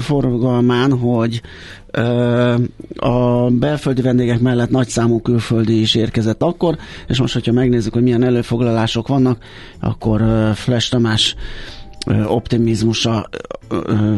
[0.00, 1.40] forgalmán, hogy
[2.96, 6.76] a belföldi vendégek mellett nagy számú külföldi is érkezett akkor,
[7.08, 9.44] és most, hogyha megnézzük, hogy milyen előfoglalások vannak,
[9.80, 10.22] akkor
[10.54, 11.34] Flash Tamás
[12.26, 13.28] optimizmusa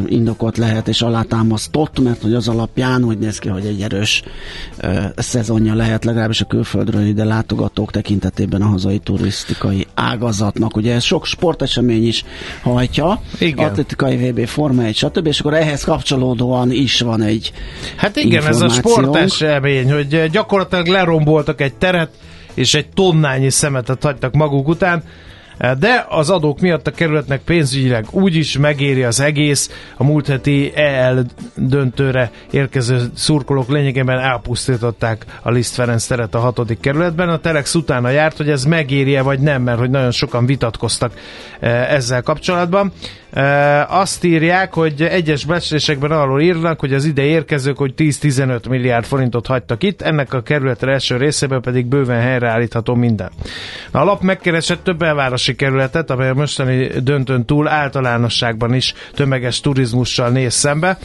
[0.05, 4.23] indokot lehet és alátámasztott, mert hogy az alapján úgy néz ki, hogy egy erős
[5.15, 10.75] szezonja lehet legalábbis a külföldről ide látogatók tekintetében a hazai turisztikai ágazatnak.
[10.75, 12.23] Ugye ez sok sportesemény is
[12.61, 13.69] hajtja, igen.
[13.69, 15.27] atletikai VB, Forma 1, stb.
[15.27, 17.53] És akkor ehhez kapcsolódóan is van egy
[17.95, 22.09] Hát igen, ez a sportesemény, hogy gyakorlatilag leromboltak egy teret,
[22.53, 25.03] és egy tonnányi szemetet hagytak maguk után,
[25.57, 29.69] de az adók miatt a kerületnek pénzügyileg úgyis megéri az egész.
[29.97, 36.79] A múlt heti EL döntőre érkező szurkolók lényegében elpusztították a Liszt Ferenc teret a hatodik
[36.79, 37.29] kerületben.
[37.29, 41.11] A Telex utána járt, hogy ez megéri-e vagy nem, mert hogy nagyon sokan vitatkoztak
[41.59, 42.91] eh, ezzel kapcsolatban.
[43.87, 49.47] Azt írják, hogy egyes becslésekben arról írnak, hogy az ide érkezők, hogy 10-15 milliárd forintot
[49.47, 53.31] hagytak itt, ennek a kerületre első részében pedig bőven helyreállítható minden.
[53.91, 55.01] A lap megkeresett több
[55.47, 60.97] elvárosi kerületet, amely a mostani döntőn túl általánosságban is tömeges turizmussal néz szembe.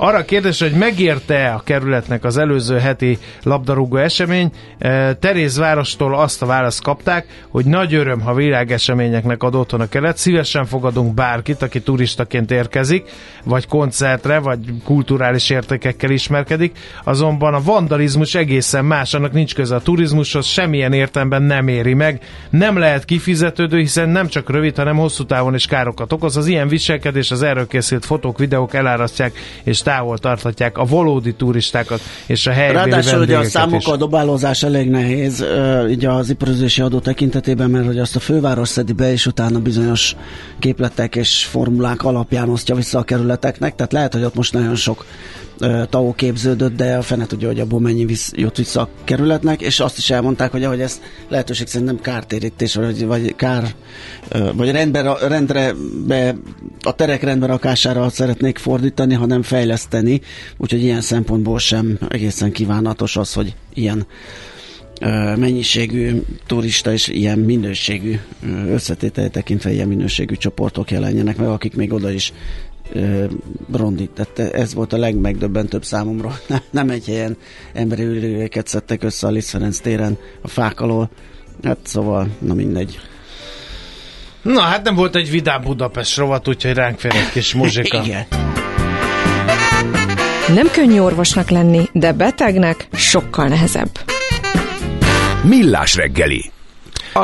[0.00, 6.42] Arra a kérdés, hogy megérte a kerületnek az előző heti labdarúgó esemény, e, Terézvárostól azt
[6.42, 11.62] a választ kapták, hogy nagy öröm, ha világeseményeknek ad otthon a kelet, szívesen fogadunk bárkit,
[11.62, 13.10] aki turistaként érkezik,
[13.44, 19.80] vagy koncertre, vagy kulturális értékekkel ismerkedik, azonban a vandalizmus egészen más, annak nincs köze a
[19.80, 25.24] turizmushoz, semmilyen értemben nem éri meg, nem lehet kifizetődő, hiszen nem csak rövid, hanem hosszú
[25.24, 26.36] távon is károkat okoz.
[26.36, 29.32] Az ilyen viselkedés, az erről készült fotók, videók elárasztják
[29.64, 34.00] és távol tarthatják a valódi turistákat és a helybéli Ráadásul ugye a számokkal is.
[34.00, 35.44] dobálózás elég nehéz,
[35.90, 40.16] így az iparozési adó tekintetében, mert hogy azt a főváros szedi be, és utána bizonyos
[40.58, 45.04] képletek és formulák alapján osztja vissza a kerületeknek, tehát lehet, hogy ott most nagyon sok
[45.88, 49.80] TAO képződött, de a fene tudja, hogy abból mennyi visz, jött vissza a kerületnek, és
[49.80, 53.74] azt is elmondták, hogy ahogy ez lehetőség szerint nem kártérítés, vagy, vagy kár,
[54.54, 55.72] vagy rendbe, rendre,
[56.06, 56.34] be,
[56.82, 60.20] a terek rendbe rakására szeretnék fordítani, hanem fejleszteni,
[60.56, 64.06] úgyhogy ilyen szempontból sem egészen kívánatos az, hogy ilyen
[65.36, 68.18] mennyiségű turista és ilyen minőségű
[68.68, 72.32] összetételi tekintve ilyen minőségű csoportok jelenjenek meg, akik még oda is
[73.72, 74.10] rondít.
[74.10, 76.38] Tehát ez volt a legmegdöbbentőbb számomra.
[76.46, 77.36] Nem, nem egy helyen
[77.72, 81.10] emberi ülőket szedtek össze a Liszt Ferenc téren a fák alól.
[81.62, 82.98] Hát szóval, na mindegy.
[84.42, 88.02] Na, hát nem volt egy vidám Budapest rovat, úgyhogy ránk fér egy kis muzsika.
[88.04, 88.26] Igen.
[90.54, 93.98] Nem könnyű orvosnak lenni, de betegnek sokkal nehezebb.
[95.42, 96.50] Millás reggeli.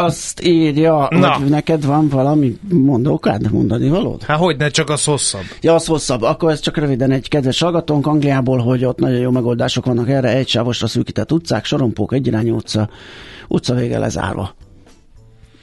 [0.03, 1.33] Azt írja, Na.
[1.33, 4.23] hogy neked van valami mondókád, mondani valód?
[4.23, 5.45] Hát hogy ne, csak az hosszabb.
[5.61, 6.23] Ja, az hosszabb.
[6.23, 10.37] Akkor ez csak röviden egy kedves hallgatónk Angliából, hogy ott nagyon jó megoldások vannak erre.
[10.37, 12.89] Egy sávosra szűkített utcák, sorompók, egyirányú utca,
[13.49, 14.55] utca vége lezárva.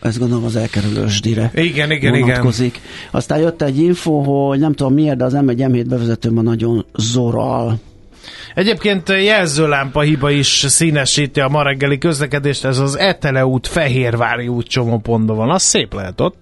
[0.01, 2.27] Ez gondolom az elkerülősdire Igen, igen, igen.
[2.27, 2.81] vonatkozik.
[3.11, 7.79] Aztán jött egy info, hogy nem tudom miért, de az M1 M7 bevezetőben nagyon zoral.
[8.55, 14.67] Egyébként jelzőlámpa hiba is színesíti a ma reggeli közlekedést, ez az Etele út, Fehérvári út
[14.67, 16.41] csomópontban van, az szép lehet ott.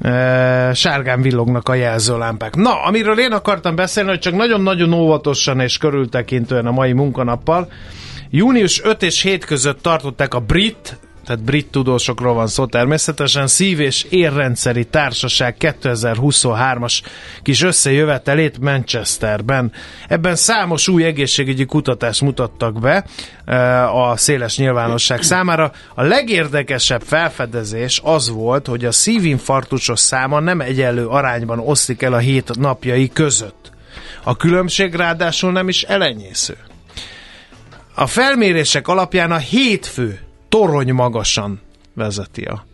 [0.00, 2.54] E, sárgán villognak a jelzőlámpák.
[2.54, 7.68] Na, amiről én akartam beszélni, hogy csak nagyon-nagyon óvatosan és körültekintően a mai munkanappal.
[8.30, 13.80] Június 5 és 7 között tartották a brit tehát brit tudósokról van szó természetesen, szív-
[13.80, 17.00] és érrendszeri társaság 2023-as
[17.42, 19.72] kis összejövetelét Manchesterben.
[20.08, 23.04] Ebben számos új egészségügyi kutatást mutattak be
[23.44, 25.72] eh, a széles nyilvánosság számára.
[25.94, 32.18] A legérdekesebb felfedezés az volt, hogy a szívinfarktusos száma nem egyenlő arányban oszlik el a
[32.18, 33.72] hét napjai között.
[34.22, 36.56] A különbség ráadásul nem is elenyésző.
[37.94, 40.25] A felmérések alapján a hétfő
[40.56, 41.60] torony magasan
[41.94, 42.64] vezeti a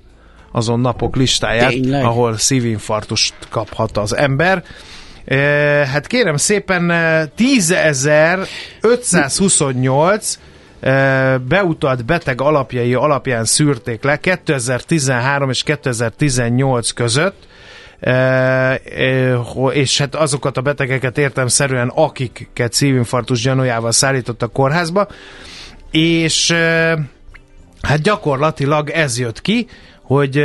[0.53, 2.05] azon napok listáját, Tényleg?
[2.05, 4.65] ahol szívinfarktust kaphat az ember.
[5.25, 5.37] E,
[5.87, 10.35] hát kérem szépen e, 10.528
[10.81, 17.51] e, beutalt beteg alapjai alapján szűrték le 2013 és 2018 között,
[18.01, 18.81] E, e,
[19.73, 25.07] és hát azokat a betegeket értemszerűen, akiket szívinfarktus gyanújával szállítottak kórházba,
[25.91, 26.99] és e,
[27.83, 29.67] Hát gyakorlatilag ez jött ki,
[30.03, 30.39] hogy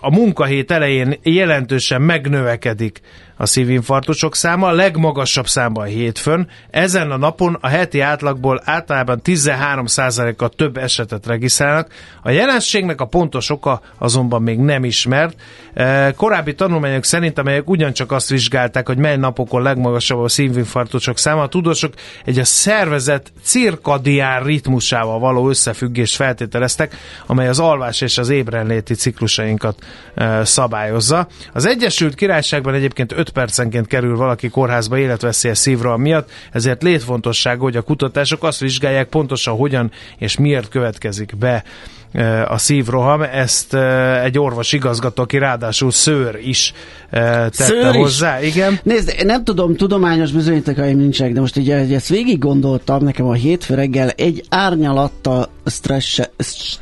[0.00, 3.00] a munkahét elején jelentősen megnövekedik
[3.42, 6.48] a szívinfarktusok száma, a legmagasabb számban hétfőn.
[6.70, 11.92] Ezen a napon a heti átlagból általában 13%-kal több esetet regisztrálnak.
[12.22, 15.36] A jelenségnek a pontos oka azonban még nem ismert.
[15.74, 21.42] E, Korábbi tanulmányok szerint, amelyek ugyancsak azt vizsgálták, hogy mely napokon legmagasabb a szívinfarktusok száma,
[21.42, 21.92] a tudósok
[22.24, 29.78] egy a szervezet cirkadián ritmusával való összefüggést feltételeztek, amely az alvás és az ébrenléti ciklusainkat
[30.14, 31.26] e, szabályozza.
[31.52, 37.76] Az Egyesült Királyságban egyébként 5 percenként kerül valaki kórházba életveszélyes szívroham miatt, ezért létfontosságú, hogy
[37.76, 41.64] a kutatások azt vizsgálják pontosan hogyan és miért következik be
[42.12, 43.22] e, a szívroham.
[43.22, 46.72] Ezt e, egy orvos igazgató, aki ráadásul szőr is
[47.12, 47.96] tette Szőr is?
[47.96, 48.42] hozzá.
[48.42, 48.80] Igen.
[48.82, 53.32] Nézd, nem tudom, tudományos bizonyítékaim nincsenek, de most így hogy ezt végig gondoltam, nekem a
[53.32, 56.30] hétfő reggel egy árnyalatta stresse,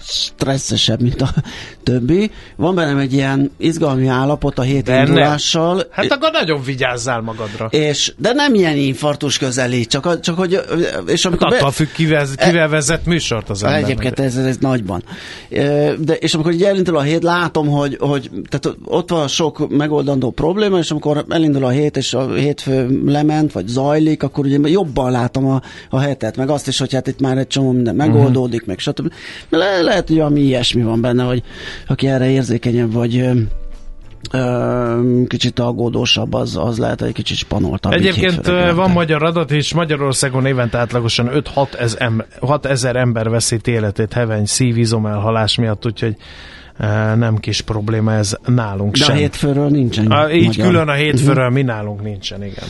[0.08, 1.28] stresszesebb, mint a
[1.82, 2.30] többi.
[2.56, 5.00] Van bennem egy ilyen izgalmi állapot a hét Benne?
[5.00, 5.82] indulással.
[5.90, 7.66] Hát akkor nagyon vigyázzál magadra.
[7.70, 10.60] és, de nem ilyen infarktus közeli, csak, a, csak hogy,
[11.06, 13.82] és amikor Hát attól függ, kivel, kivel vezet műsort az ember.
[13.82, 15.02] Egyébként ez, ez nagyban.
[15.98, 20.19] De, és amikor így elindul a hét, látom, hogy, hogy tehát ott van sok megoldandó
[20.28, 25.11] probléma, és amikor elindul a hét, és a hétfő lement, vagy zajlik, akkor ugye jobban
[25.11, 28.66] látom a, a hetet, meg azt is, hogy hát itt már egy csomó minden megoldódik,
[28.66, 29.12] meg stb.
[29.48, 31.42] Le, lehet, hogy ami ilyesmi van benne, hogy
[31.87, 33.30] aki erre érzékenyebb, vagy
[35.26, 37.92] kicsit aggódósabb, az, az lehet, egy kicsit spanoltabb.
[37.92, 43.70] Egyébként van magyar adat, és Magyarországon évente átlagosan 5-6 ez em- 6 ezer ember veszíti
[43.70, 46.16] életét heveny szívizomelhalás miatt, úgyhogy
[47.16, 49.16] nem kis probléma ez nálunk De a sem.
[49.16, 50.06] hétfőről nincsen.
[50.10, 50.66] A, így magyar.
[50.66, 52.64] külön a hétfőről mi nálunk nincsen, igen.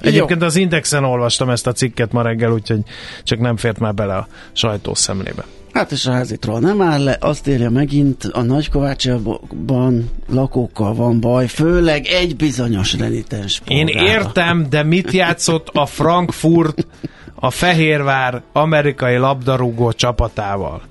[0.00, 2.80] Egyébként az Indexen olvastam ezt a cikket ma reggel, úgyhogy
[3.22, 5.44] csak nem fért már bele a sajtószemlébe.
[5.72, 11.46] Hát és a házitról nem áll le, azt írja megint, a Nagykovácsban lakókkal van baj,
[11.46, 14.06] főleg egy bizonyos renitens Én polgára.
[14.08, 16.86] értem, de mit játszott a Frankfurt
[17.34, 20.82] a Fehérvár amerikai labdarúgó csapatával?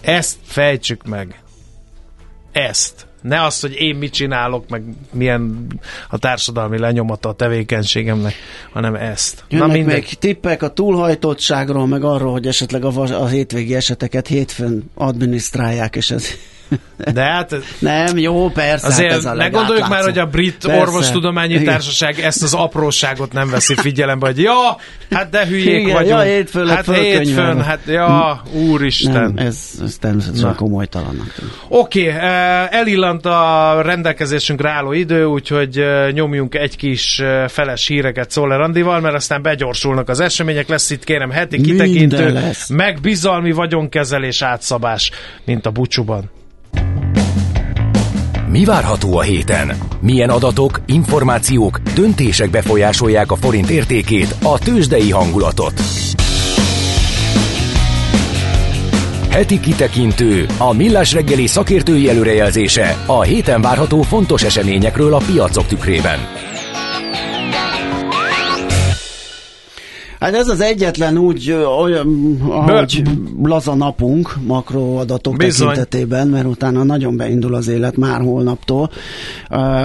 [0.00, 1.42] Ezt fejtsük meg.
[2.52, 3.06] Ezt.
[3.22, 5.66] Ne azt, hogy én mit csinálok, meg milyen
[6.08, 8.34] a társadalmi lenyomata a tevékenységemnek,
[8.72, 9.44] hanem ezt.
[9.48, 9.94] Jönnek Na mindegy.
[9.94, 15.96] még tippek a túlhajtottságról, meg arról, hogy esetleg a, vas- a hétvégi eseteket hétfőn adminisztrálják,
[15.96, 16.26] és ez
[17.12, 18.86] De hát nem jó, persze.
[18.86, 20.80] hát Azért ez a ne gondoljuk már, hogy a brit Persze.
[20.80, 21.64] orvostudományi Igen.
[21.64, 24.76] társaság ezt az apróságot nem veszi figyelembe, hogy ja,
[25.10, 26.10] hát de hülyék Igen, vagyunk.
[26.10, 29.12] ja, hétfőn hát hétfőn, hát ja, úristen.
[29.12, 30.54] Nem, ez, ez természetesen Na.
[30.54, 31.34] komolytalannak.
[31.68, 32.20] Oké, okay,
[32.70, 39.00] elillant a rendelkezésünkre álló idő, úgyhogy eh, nyomjunk egy kis eh, feles híreket Szoller Andival,
[39.00, 42.68] mert aztán begyorsulnak az események, lesz itt kérem heti kitekintő, lesz.
[42.68, 45.10] meg bizalmi vagyonkezelés átszabás,
[45.44, 46.30] mint a bucsuban.
[48.52, 49.76] Mi várható a héten?
[50.00, 55.80] Milyen adatok, információk, döntések befolyásolják a forint értékét, a tőzsdei hangulatot?
[59.30, 66.18] Heti kitekintő, a millás reggeli szakértői előrejelzése a héten várható fontos eseményekről a piacok tükrében.
[70.22, 73.02] Hát ez az egyetlen úgy olyan, ahogy
[73.42, 75.66] laza napunk makroadatok Bizony.
[75.68, 78.90] tekintetében, mert utána nagyon beindul az élet már holnaptól.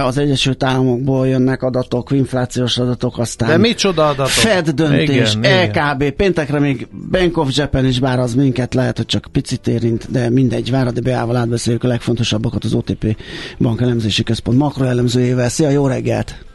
[0.04, 4.26] Az Egyesült Államokból jönnek adatok, inflációs adatok, aztán De micsoda adatok?
[4.26, 6.16] Fed döntés, igen, LKB, igen.
[6.16, 10.30] péntekre még Bank of Japan is, bár az minket lehet, hogy csak picit érint, de
[10.30, 13.16] mindegy, Váradi Beával átbeszéljük a legfontosabbakat az OTP
[13.58, 15.48] bankelemzési központ makroelemzőjével.
[15.48, 16.47] Szia, jó reggelt!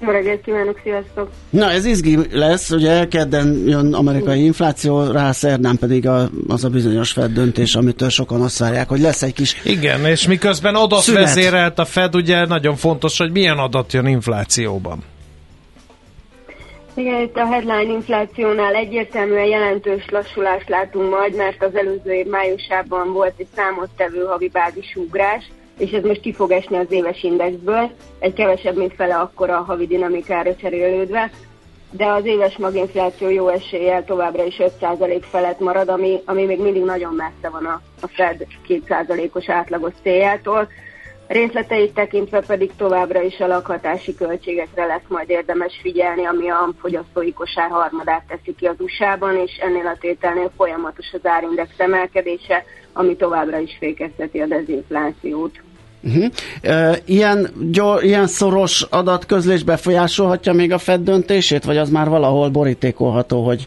[0.00, 1.30] Jó reggelt kívánok, sziasztok!
[1.50, 6.68] Na, ez izgi lesz, ugye kedden jön amerikai infláció, rá szerdán pedig a, az a
[6.68, 11.78] bizonyos Fed döntés, amitől sokan azt várják, hogy lesz egy kis Igen, és miközben adatvezérelt
[11.78, 14.98] a Fed, ugye nagyon fontos, hogy milyen adat jön inflációban.
[16.94, 23.12] Igen, itt a headline inflációnál egyértelműen jelentős lassulást látunk majd, mert az előző év májusában
[23.12, 25.44] volt egy számottevő havi bázisugrás,
[25.78, 29.62] és ez most ki fog esni az éves indexből, egy kevesebb, mint fele akkor a
[29.62, 31.30] havi dinamikára cserélődve,
[31.90, 36.84] de az éves maginfláció jó eséllyel továbbra is 5% felett marad, ami, ami még mindig
[36.84, 40.68] nagyon messze van a, a Fed 2%-os átlagos céljától.
[41.26, 47.32] Részleteit tekintve pedig továbbra is a lakhatási költségekre lesz majd érdemes figyelni, ami a fogyasztói
[47.32, 53.16] kosár harmadát teszi ki az USA-ban, és ennél a tételnél folyamatos az árindex emelkedése, ami
[53.16, 55.65] továbbra is fékezheti a dezinflációt.
[56.06, 56.24] Uh-huh.
[56.64, 62.48] Uh, ilyen, gyor, ilyen szoros adatközlés befolyásolhatja még a Fed döntését, vagy az már valahol
[62.48, 63.66] borítékolható, hogy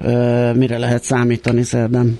[0.00, 2.18] uh, mire lehet számítani szerdán?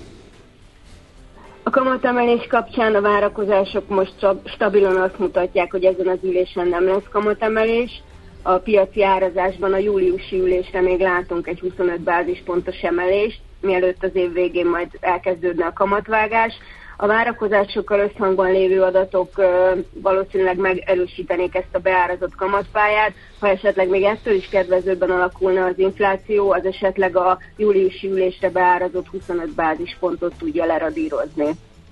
[1.63, 4.13] A kamatemelés kapcsán a várakozások most
[4.45, 8.01] stabilan azt mutatják, hogy ezen az ülésen nem lesz kamatemelés.
[8.41, 14.33] A piaci árazásban a júliusi ülésre még látunk egy 25 bázispontos emelést, mielőtt az év
[14.33, 16.53] végén majd elkezdődne a kamatvágás.
[17.01, 19.29] A várakozásokkal összhangban lévő adatok
[19.93, 23.13] valószínűleg megerősítenék ezt a beárazott kamatpályát.
[23.39, 29.07] Ha esetleg még ettől is kedvezőbben alakulna az infláció, az esetleg a júliusi ülésre beárazott
[29.07, 31.45] 25 bázispontot tudja leradírozni.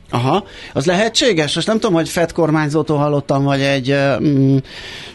[0.10, 0.44] Aha,
[0.74, 1.56] az lehetséges?
[1.56, 4.58] Most nem tudom, hogy Fed kormányzótól hallottam, vagy egy mm,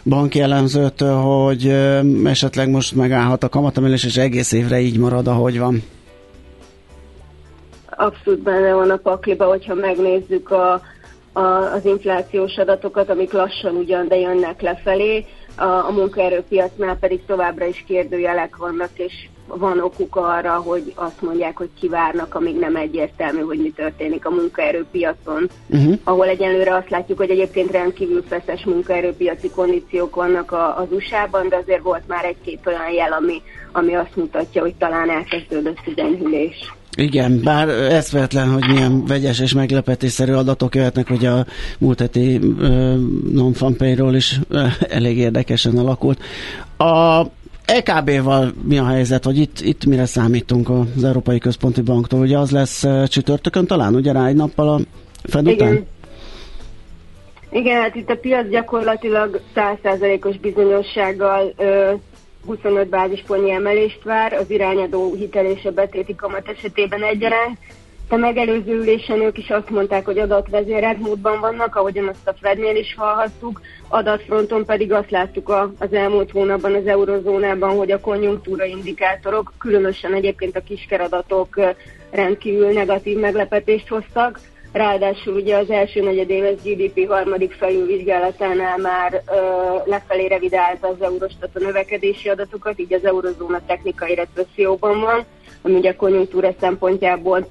[0.03, 5.59] banki elemzőtől, hogy mm, esetleg most megállhat a kamatemelés, és egész évre így marad, ahogy
[5.59, 5.83] van
[7.97, 10.81] abszolút benne van a pakliba, hogyha megnézzük a,
[11.33, 15.25] a, az inflációs adatokat, amik lassan ugyan, de jönnek lefelé.
[15.57, 19.13] A, a munkaerőpiacnál pedig továbbra is kérdőjelek vannak, és
[19.47, 24.29] van okuk arra, hogy azt mondják, hogy kivárnak, amíg nem egyértelmű, hogy mi történik a
[24.29, 25.49] munkaerőpiacon.
[25.67, 25.99] Uh-huh.
[26.03, 31.55] Ahol egyenlőre azt látjuk, hogy egyébként rendkívül feszes munkaerőpiaci kondíciók vannak a, az USA-ban, de
[31.55, 33.41] azért volt már egy-két olyan jel, ami,
[33.71, 36.73] ami azt mutatja, hogy talán elkezdődött az enyhülés.
[36.95, 41.45] Igen, bár eszvetlen, hogy milyen vegyes és meglepetésszerű adatok jöhetnek, hogy a
[41.79, 42.37] múlt heti
[43.33, 44.39] non is
[44.89, 46.19] elég érdekesen alakult.
[46.77, 47.21] A
[47.65, 52.19] EKB-val mi a helyzet, hogy itt, itt mire számítunk az Európai Központi Banktól?
[52.19, 54.79] Ugye az lesz csütörtökön talán, ugye rá egy nappal a
[55.23, 55.71] Fed után?
[55.71, 55.85] Igen.
[57.49, 61.91] Igen, hát itt a piac gyakorlatilag 100%-os bizonyossággal ö,
[62.45, 67.57] 25 bázispontnyi emelést vár, az irányadó hitel és a betéti kamat esetében egyaránt.
[68.09, 72.75] A megelőző ülésen ők is azt mondták, hogy adatvezérelt módban vannak, ahogyan azt a Fednél
[72.75, 73.61] is hallhattuk.
[73.87, 80.55] Adatfronton pedig azt láttuk az elmúlt hónapban az eurozónában, hogy a konjunktúra indikátorok, különösen egyébként
[80.55, 81.59] a kiskeradatok
[82.11, 84.39] rendkívül negatív meglepetést hoztak.
[84.75, 89.39] Ráadásul ugye az első negyedéves GDP harmadik felülvizsgálatánál már ö,
[89.85, 95.25] lefelé revidálta az Eurostat a növekedési adatokat, így az eurozóna technikai recesszióban van,
[95.61, 97.47] ami ugye a konjunktúra szempontjából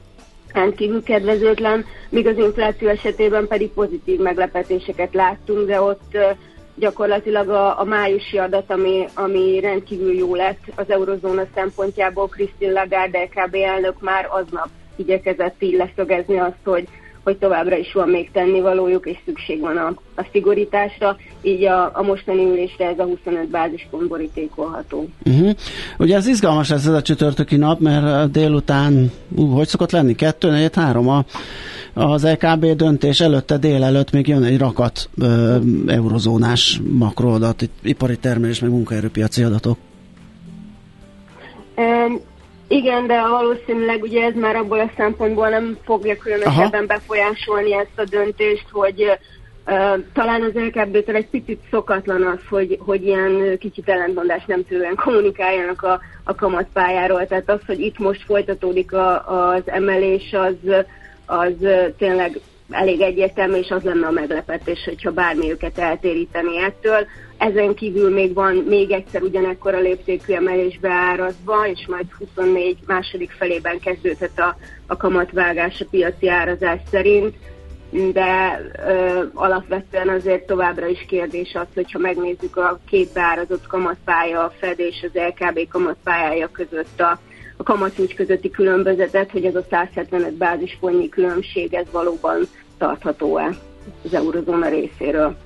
[0.52, 6.30] rendkívül kedvezőtlen, míg az infláció esetében pedig pozitív meglepetéseket láttunk, de ott ö,
[6.74, 13.22] gyakorlatilag a, a májusi adat, ami, ami rendkívül jó lett az eurozóna szempontjából, Christine Lagarde,
[13.22, 16.88] LKB elnök már aznap igyekezett így leszögezni azt, hogy
[17.24, 22.02] hogy továbbra is van még tennivalójuk, és szükség van a, a szigorításra, így a, a
[22.02, 25.08] mostani ülésre ez a 25 bázispont borítékolható.
[25.24, 25.50] Uh-huh.
[25.98, 30.74] Ugye ez izgalmas ez a csütörtöki nap, mert délután, uh, hogy szokott lenni, kettő, négy,
[30.74, 31.24] három a,
[31.94, 35.56] az EKB döntés előtte délelőtt még jön egy rakat ö,
[35.86, 39.78] eurozónás makroadat, ipari termelés, meg munkaerőpiaci adatok.
[41.76, 42.20] Um,
[42.68, 46.86] igen, de valószínűleg ugye ez már abból a szempontból nem fogja különösebben Aha.
[46.86, 49.18] befolyásolni ezt a döntést, hogy
[50.12, 55.82] talán az LKB-től egy picit szokatlan az, hogy, hogy ilyen kicsit ellentmondás nem tőlen kommunikáljanak
[55.82, 57.26] a, a kamatpályáról.
[57.26, 60.74] Tehát az, hogy itt most folytatódik a, az emelés, az,
[61.26, 61.52] az
[61.98, 62.40] tényleg
[62.70, 67.06] elég egyértelmű, és az lenne a meglepetés, hogyha bármi őket eltéríteni ettől.
[67.38, 73.30] Ezen kívül még van még egyszer ugyanekkor a léptékű emelés beárazva, és majd 24 második
[73.30, 74.56] felében kezdődhet a,
[74.86, 77.34] a kamatvágás a piaci árazás szerint
[78.12, 84.52] de ö, alapvetően azért továbbra is kérdés az, hogyha megnézzük a két beárazott kamatpálya, a
[84.58, 87.18] Fed és az LKB kamatpályája között a,
[87.56, 92.40] a kamatúcs közötti különbözetet, hogy ez a 175 bázispontnyi különbség, ez valóban
[92.78, 93.48] tartható-e
[94.04, 95.36] az eurozóna részéről.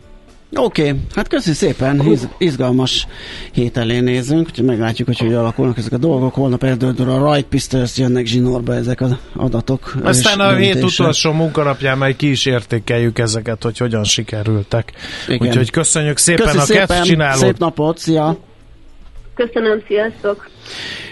[0.56, 3.06] Oké, okay, hát köszi szépen, Iz, izgalmas
[3.52, 6.34] hét elé nézünk, úgyhogy meglátjuk, hogy hogy alakulnak ezek a dolgok.
[6.34, 9.94] Holnap eldöldül a rajtpisztős jönnek zsinórba ezek az adatok.
[10.02, 14.92] Aztán a hét utolsó munkanapján majd ki is értékeljük ezeket, hogy hogyan sikerültek.
[15.28, 15.48] Igen.
[15.48, 17.38] Úgyhogy köszönjük szépen Köszi a szépen, csinálót.
[17.38, 18.36] Szép napot, szia!
[19.34, 20.48] Köszönöm, sziasztok!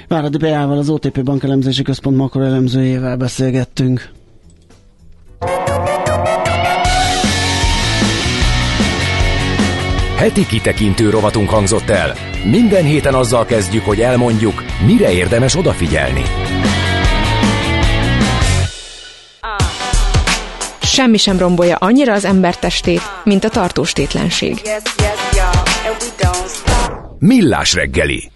[0.09, 4.15] Váradi Beával, az OTP Bankelemzési Központ makroelemzőjével beszélgettünk.
[10.27, 12.15] Heti kitekintő rovatunk hangzott el.
[12.45, 16.23] Minden héten azzal kezdjük, hogy elmondjuk, mire érdemes odafigyelni.
[20.83, 24.61] Semmi sem rombolja annyira az embertestét, mint a tartóstétlenség.
[27.19, 28.31] Millás reggeli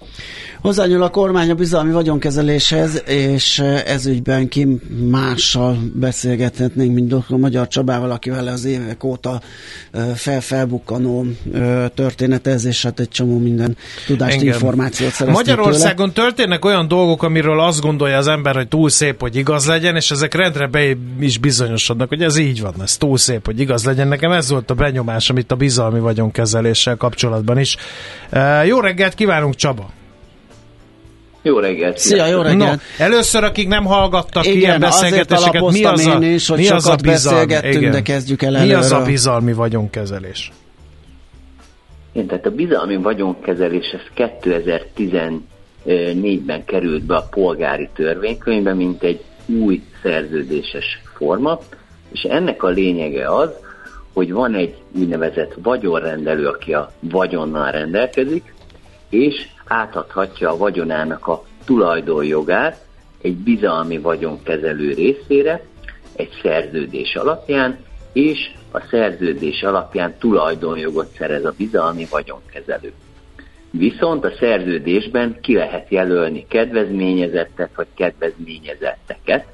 [0.63, 4.67] Hozzányúl a kormány a bizalmi vagyonkezeléshez, és ezügyben ki
[5.11, 7.37] mással beszélgethetnénk, mint dr.
[7.37, 9.41] Magyar Csabával, akivel az évek óta
[10.15, 11.25] felfelbukkanó
[11.95, 14.53] történet ez, és hát egy csomó minden tudást, Engem.
[14.53, 16.29] információt szereztünk Magyarországon tőle.
[16.29, 20.11] történnek olyan dolgok, amiről azt gondolja az ember, hogy túl szép, hogy igaz legyen, és
[20.11, 24.09] ezek rendre be is bizonyosodnak, hogy ez így van, ez túl szép, hogy igaz legyen.
[24.09, 27.77] Nekem ez volt a benyomás, amit a bizalmi vagyonkezeléssel kapcsolatban is.
[28.67, 29.99] Jó reggelt kívánunk, Csaba!
[31.43, 31.99] Jó reggelt!
[31.99, 32.81] Szia, jó reggelt!
[32.99, 36.87] No, először, akik nem hallgattak Igen, ilyen beszélgetéseket, mi az a, is, hogy mi az
[36.87, 37.91] a bizalmi, Igen.
[37.91, 38.79] de kezdjük el Mi előről.
[38.79, 40.53] az a bizalmi vagyonkezelés?
[42.13, 44.01] Igen, tehát a bizalmi vagyonkezelés ez
[44.45, 51.59] 2014-ben került be a polgári törvénykönyvbe, mint egy új szerződéses forma,
[52.13, 53.51] és ennek a lényege az,
[54.13, 58.55] hogy van egy úgynevezett vagyonrendelő, aki a vagyonnal rendelkezik,
[59.11, 62.85] és átadhatja a vagyonának a tulajdonjogát
[63.23, 65.65] egy bizalmi vagyonkezelő részére,
[66.17, 67.79] egy szerződés alapján,
[68.13, 72.93] és a szerződés alapján tulajdonjogot szerez a bizalmi vagyonkezelő.
[73.71, 79.47] Viszont a szerződésben ki lehet jelölni kedvezményezettet vagy kedvezményezetteket,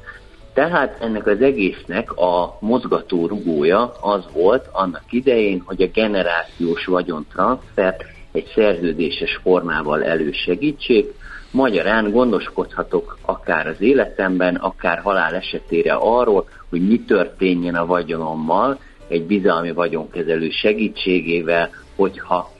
[0.54, 8.04] tehát ennek az egésznek a mozgató rugója az volt annak idején, hogy a generációs vagyontranszfert
[8.36, 11.14] egy szerződéses formával elősegítsék,
[11.50, 18.78] magyarán gondoskodhatok akár az életemben, akár halál esetére arról, hogy mi történjen a vagyonommal,
[19.08, 22.50] egy bizalmi vagyonkezelő segítségével, hogyha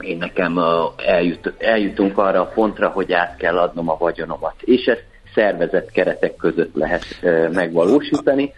[0.00, 0.60] én nekem
[0.96, 4.54] eljut, eljutunk arra a pontra, hogy át kell adnom a vagyonomat.
[4.60, 5.04] És ezt
[5.34, 7.04] szervezett keretek között lehet
[7.52, 8.52] megvalósítani.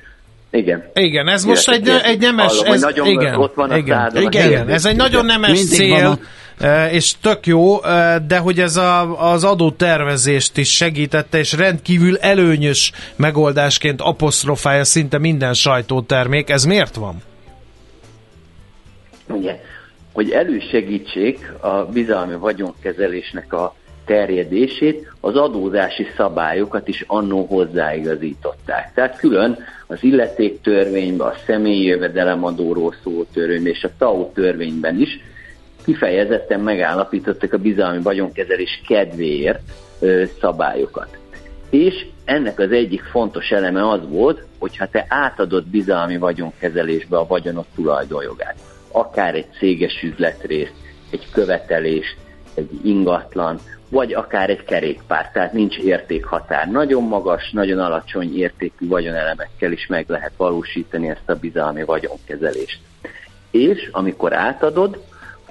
[0.51, 0.91] Igen.
[0.95, 2.59] Igen, ez most egy, egy nemes...
[2.59, 6.19] Hallom, ez, nagyon igen, ott van a igen, igen, igen, ez egy nagyon nemes cél,
[6.91, 7.81] és tök jó,
[8.27, 15.55] de hogy ez a, az adótervezést is segítette, és rendkívül előnyös megoldásként apostrofálja szinte minden
[15.55, 16.51] sajtótermék.
[16.51, 17.23] Ez miért van?
[19.29, 19.61] Ugye,
[20.13, 23.75] hogy elősegítsék a bizalmi vagyonkezelésnek a
[24.05, 28.93] terjedését, az adózási szabályokat is annó hozzáigazították.
[28.95, 35.21] Tehát külön az illetéktörvényben, a személyi jövedelemadóról szóló törvényben és a TAO törvényben is
[35.85, 39.61] kifejezetten megállapítottak a bizalmi vagyonkezelés kedvéért
[40.01, 41.19] ö, szabályokat.
[41.71, 47.27] És ennek az egyik fontos eleme az volt, hogy ha te átadod bizalmi vagyonkezelésbe a
[47.27, 48.57] vagyonot tulajdonjogát,
[48.93, 50.75] akár egy céges üzletrészt,
[51.11, 52.17] egy követelést,
[52.55, 53.59] egy ingatlan,
[53.89, 56.71] vagy akár egy kerékpár, tehát nincs értékhatár.
[56.71, 62.79] Nagyon magas, nagyon alacsony értékű vagyonelemekkel is meg lehet valósítani ezt a bizalmi vagyonkezelést.
[63.51, 65.05] És amikor átadod,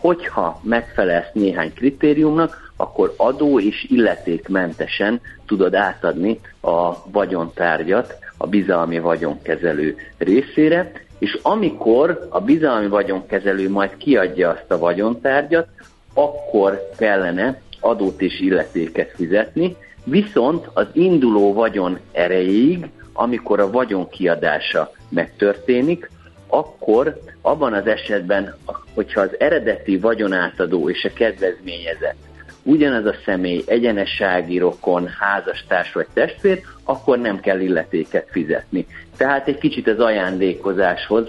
[0.04, 9.96] hogyha megfelelsz néhány kritériumnak, akkor adó és illetékmentesen tudod átadni a vagyontárgyat a bizalmi vagyonkezelő
[10.18, 15.68] részére, és amikor a bizalmi vagyonkezelő majd kiadja azt a vagyontárgyat,
[16.14, 24.92] akkor kellene adót és illetéket fizetni, viszont az induló vagyon erejéig, amikor a vagyon kiadása
[25.10, 26.10] megtörténik,
[26.54, 28.56] akkor abban az esetben,
[28.94, 32.16] hogyha az eredeti vagyonátadó és a kedvezményezett
[32.64, 38.86] ugyanaz a személy egyenessági rokon, házastárs vagy testvér, akkor nem kell illetéket fizetni.
[39.18, 41.28] Tehát egy kicsit az ajándékozáshoz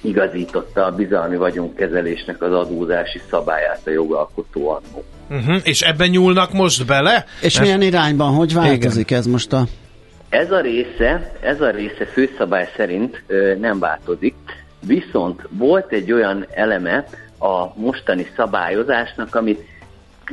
[0.00, 5.04] igazította a bizalmi vagyonkezelésnek az adózási szabályát a jogalkotó annó.
[5.30, 5.60] Uh-huh.
[5.62, 7.24] És ebben nyúlnak most bele?
[7.40, 8.34] És milyen irányban?
[8.34, 9.18] Hogy változik Igen.
[9.18, 9.66] ez most a...
[10.34, 14.34] Ez a része, ez a része főszabály szerint ö, nem változik,
[14.86, 17.06] viszont volt egy olyan eleme
[17.38, 19.60] a mostani szabályozásnak, amit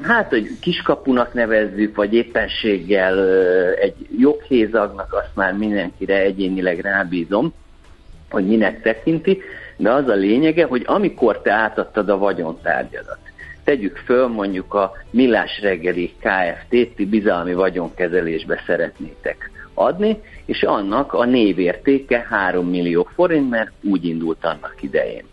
[0.01, 7.53] hát, hogy kiskapunak nevezzük, vagy éppenséggel ö, egy joghézagnak, azt már mindenkire egyénileg rábízom,
[8.29, 9.41] hogy minek tekinti,
[9.77, 13.19] de az a lényege, hogy amikor te átadtad a vagyontárgyadat,
[13.63, 21.26] tegyük föl mondjuk a Millás reggeli KFT-t, ti bizalmi vagyonkezelésbe szeretnétek adni, és annak a
[21.26, 25.24] névértéke 3 millió forint, mert úgy indult annak idején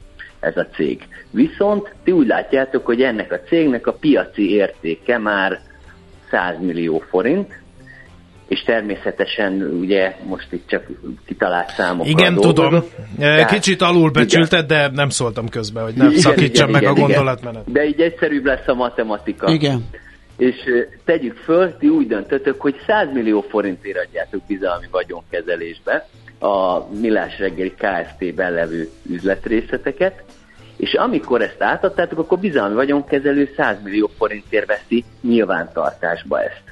[0.41, 1.09] ez a cég.
[1.31, 5.61] Viszont ti úgy látjátok, hogy ennek a cégnek a piaci értéke már
[6.31, 7.61] 100 millió forint,
[8.49, 10.87] és természetesen ugye most itt csak
[11.27, 12.07] kitalált számok.
[12.07, 12.83] Igen, tudom.
[13.19, 17.07] Tehát, Kicsit alulbecsülted, de nem szóltam közben, hogy nem igen, szakítsam igen, meg igen, a
[17.07, 17.73] gondolatmenet.
[17.73, 19.53] De így egyszerűbb lesz a matematika.
[19.53, 19.85] Igen.
[20.39, 20.57] És
[21.05, 26.09] tegyük föl, ti úgy döntötök, hogy 100 millió forintért adjátok bizalmi vagyonkezelésbe
[26.39, 30.25] a Millás reggeli KFT-ben levő üzletrészeteket,
[30.77, 36.63] és amikor ezt átadtátok, akkor bizalmi vagyonkezelő 100 millió forintért veszi nyilvántartásba ezt.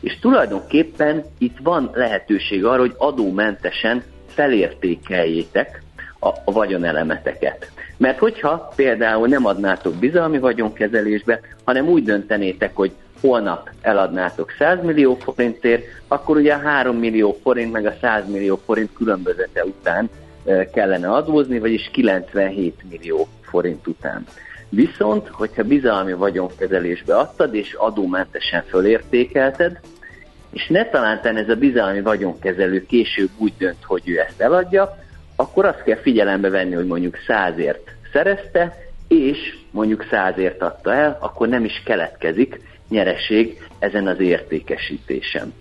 [0.00, 5.82] És tulajdonképpen itt van lehetőség arra, hogy adómentesen felértékeljétek
[6.20, 7.70] a, a vagyonelemeteket.
[7.96, 12.92] Mert hogyha például nem adnátok bizalmi vagyonkezelésbe, hanem úgy döntenétek, hogy
[13.26, 18.60] holnap eladnátok 100 millió forintért, akkor ugye a 3 millió forint meg a 100 millió
[18.64, 20.10] forint különbözete után
[20.72, 24.24] kellene adózni, vagyis 97 millió forint után.
[24.68, 29.80] Viszont, hogyha bizalmi vagyonkezelésbe adtad, és adómentesen fölértékelted,
[30.52, 34.96] és ne talántán ez a bizalmi vagyonkezelő később úgy dönt, hogy ő ezt eladja,
[35.36, 38.76] akkor azt kell figyelembe venni, hogy mondjuk százért szerezte,
[39.08, 39.38] és
[39.70, 45.52] mondjuk százért adta el, akkor nem is keletkezik nyereség ezen az értékesítésen.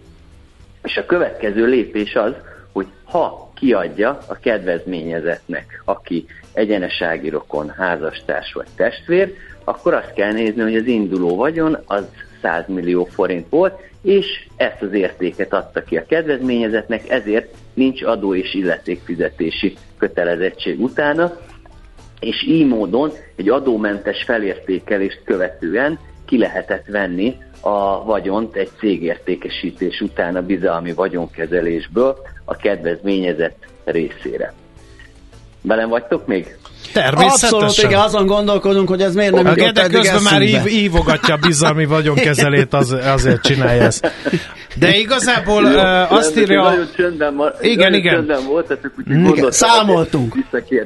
[0.84, 2.34] És a következő lépés az,
[2.72, 10.62] hogy ha kiadja a kedvezményezetnek, aki egyenesági rokon, házastárs vagy testvér, akkor azt kell nézni,
[10.62, 12.06] hogy az induló vagyon az
[12.42, 18.36] 100 millió forint volt, és ezt az értéket adta ki a kedvezményezetnek, ezért nincs adó
[18.36, 21.38] és illetékfizetési kötelezettség utána,
[22.20, 30.36] és így módon egy adómentes felértékelést követően ki lehetett venni a vagyont egy cégértékesítés után
[30.36, 34.54] a bizalmi vagyonkezelésből a kedvezményezett részére.
[35.62, 36.58] Velem vagytok még?
[36.94, 37.60] Természetesen.
[37.60, 41.38] Abszolút, igen, azon gondolkodunk, hogy ez miért nem jutott eddig közben már ív, ívogatja a
[41.38, 44.12] bizalmi vagyonkezelét, az, azért csinálja ezt.
[44.76, 46.64] De igazából Jó, uh, azt írja...
[46.64, 48.14] Nagyon csöndben, ma, igen, nagyon igen.
[48.14, 50.36] csöndben voltatok, úgyhogy Számoltunk.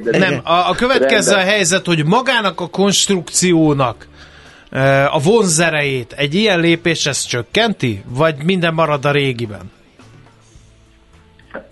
[0.04, 4.08] Nem, a, a következő a helyzet, hogy magának a konstrukciónak
[5.10, 9.70] a vonzerejét egy ilyen lépés ezt csökkenti, vagy minden marad a régiben?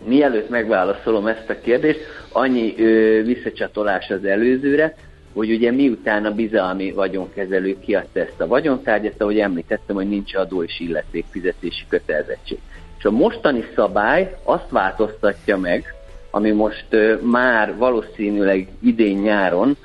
[0.04, 1.98] Mielőtt megválaszolom ezt a kérdést,
[2.32, 4.94] annyi ö, visszacsatolás az előzőre,
[5.32, 10.62] hogy ugye miután a bizalmi vagyonkezelő kiadta ezt a vagyontárgyat, ahogy említettem, hogy nincs adó
[10.62, 12.58] és illetékfizetési kötelezettség.
[12.98, 15.94] És a mostani szabály azt változtatja meg,
[16.30, 19.76] ami most ö, már valószínűleg idén-nyáron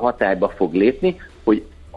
[0.00, 1.16] hatályba fog lépni,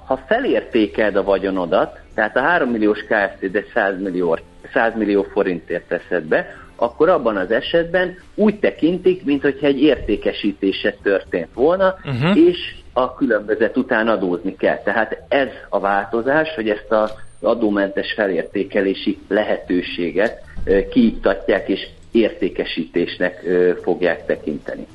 [0.07, 4.37] ha felértékeld a vagyonodat, tehát a 3 milliós KFT, de 100 millió,
[4.73, 11.53] 100 millió forintért teszed be, akkor abban az esetben úgy tekintik, mintha egy értékesítése történt
[11.53, 12.37] volna, uh-huh.
[12.37, 14.77] és a különbözet után adózni kell.
[14.77, 20.41] Tehát ez a változás, hogy ezt az adómentes felértékelési lehetőséget
[20.89, 23.43] kiiktatják és értékesítésnek
[23.81, 24.87] fogják tekinteni.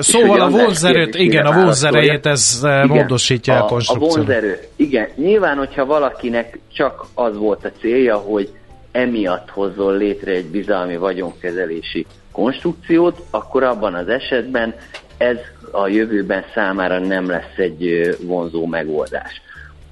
[0.00, 4.12] Szóval a vonzerőt, igen, a vonzerejét ez igen, módosítja a, a konstrukciót.
[4.12, 5.08] A vonzerő, igen.
[5.14, 8.52] Nyilván, hogyha valakinek csak az volt a célja, hogy
[8.92, 14.74] emiatt hozzon létre egy bizalmi vagyonkezelési konstrukciót, akkor abban az esetben
[15.16, 15.36] ez
[15.70, 19.42] a jövőben számára nem lesz egy vonzó megoldás.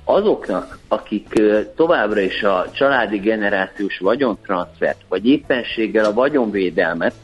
[0.05, 1.43] Azoknak, akik
[1.77, 7.15] továbbra is a családi generációs vagyontranszfert, vagy éppenséggel a vagyonvédelmet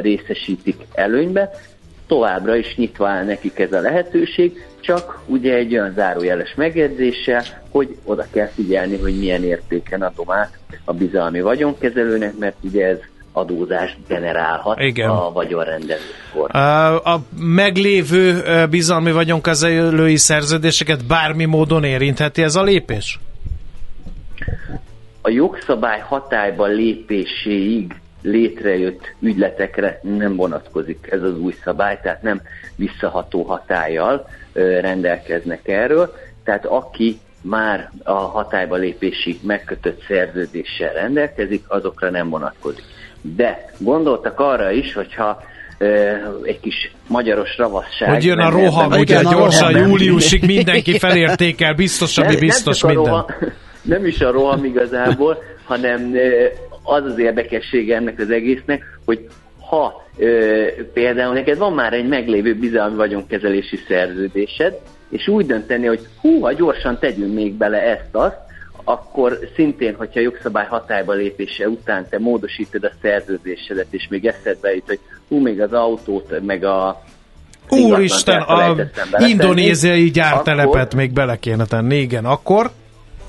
[0.00, 1.50] részesítik előnybe,
[2.06, 7.96] továbbra is nyitva áll nekik ez a lehetőség, csak ugye egy olyan zárójeles megjegyzéssel, hogy
[8.04, 12.98] oda kell figyelni, hogy milyen értéken adom át a bizalmi vagyonkezelőnek, mert ugye ez
[13.32, 15.08] adózást generálhat Igen.
[15.08, 16.56] a vagyonrendelőkor.
[17.04, 23.18] A meglévő bizalmi vagyonkezelői szerződéseket bármi módon érintheti ez a lépés?
[25.20, 27.94] A jogszabály hatályba lépéséig
[28.24, 32.40] létrejött ügyletekre nem vonatkozik ez az új szabály, tehát nem
[32.76, 34.28] visszaható hatállyal
[34.80, 36.14] rendelkeznek erről.
[36.44, 42.84] Tehát aki már a hatályba lépésig megkötött szerződéssel rendelkezik, azokra nem vonatkozik.
[43.20, 45.42] De gondoltak arra is, hogyha
[46.42, 48.08] egy kis magyaros ravasság.
[48.08, 53.12] Hogy jön a roham, ugye gyorsan júliusig mindenki felértékel, biztos, ami nem, biztos nem minden.
[53.12, 53.26] Roham,
[53.82, 56.12] nem is a roham igazából, hanem
[56.84, 59.28] az az érdekessége ennek az egésznek, hogy
[59.68, 64.80] ha ö, például neked van már egy meglévő bizalmi vagyonkezelési szerződésed,
[65.10, 68.36] és úgy dönteni, hogy hú, ha gyorsan tegyünk még bele ezt-azt,
[68.84, 74.86] akkor szintén, hogyha jogszabály hatályba lépése után te módosítod a szerződésedet, és még eszedbe jut,
[74.86, 77.02] hogy hú, még az autót, meg a
[77.68, 78.76] Úristen, a
[79.18, 82.70] indonéziai gyártelepet akkor, még bele kéne tenni, igen, akkor?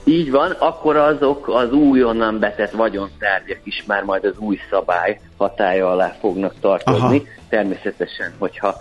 [0.05, 5.91] Így van, akkor azok az újonnan betett vagyontárgyak is már majd az új szabály hatája
[5.91, 7.17] alá fognak tartozni.
[7.17, 7.23] Aha.
[7.49, 8.75] Természetesen, hogyha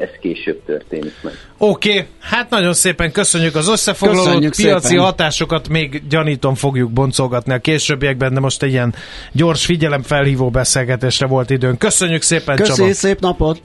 [0.00, 1.32] ez később történik meg.
[1.58, 2.06] Oké, okay.
[2.20, 5.04] hát nagyon szépen köszönjük az összefoglalót, köszönjük piaci szépen.
[5.04, 8.94] hatásokat még gyanítom fogjuk boncolgatni a későbbiekben, de most egy ilyen
[9.32, 11.76] gyors figyelemfelhívó beszélgetésre volt időn.
[11.76, 12.92] Köszönjük szépen, Köszi, Csaba!
[12.92, 13.62] szép napot!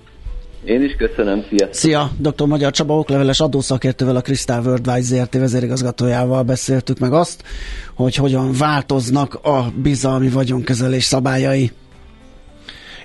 [0.67, 1.67] Én is köszönöm, szia!
[1.71, 2.11] Szia!
[2.17, 2.45] Dr.
[2.45, 7.43] Magyar Csaba okleveles adószakértővel, a Crystal Worldwide ZRT vezérigazgatójával beszéltük meg azt,
[7.95, 11.71] hogy hogyan változnak a bizalmi vagyonkezelés szabályai.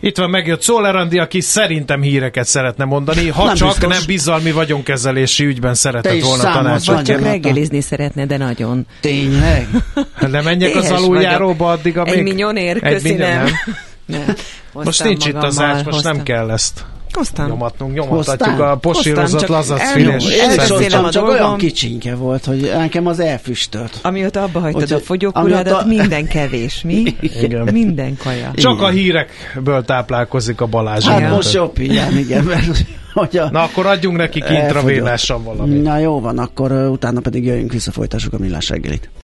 [0.01, 3.97] Itt van megjött Szoller Andi, aki szerintem híreket szeretne mondani, ha nem csak biztos.
[3.97, 6.95] nem bizalmi vagyonkezelési ügyben szeretett volna tanácsot.
[6.95, 8.87] Vagy csak reggelizni szeretne, de nagyon.
[9.01, 9.69] Tényleg?
[10.31, 12.15] De menjek az aluljáróba addig, amíg...
[12.15, 13.47] Egy minyonért, köszi nem.
[14.07, 14.35] nem.
[14.73, 16.85] Most nincs itt az ács, most nem kell ezt.
[17.13, 17.47] Hoztam.
[17.49, 20.25] Nyomatnunk, nyomathatjuk a posírozott lazacfilés.
[20.81, 23.99] Én csak olyan kicsinke volt, hogy nekem az elfüstölt.
[24.03, 25.87] Amióta abba hagytad a fogyókúrádat, a...
[25.87, 27.03] minden kevés, mi?
[27.21, 27.69] Igen.
[27.73, 28.51] Minden kaja.
[28.55, 28.85] Csak igen.
[28.85, 31.07] a hírekből táplálkozik a Balázs.
[31.07, 33.51] Hát most jobb igen, igen, mert hogy a...
[33.51, 35.83] Na akkor adjunk neki intravénással valamit.
[35.83, 39.11] Na jó van, akkor uh, utána pedig jöjjünk vissza, folytassuk a millás reggelit.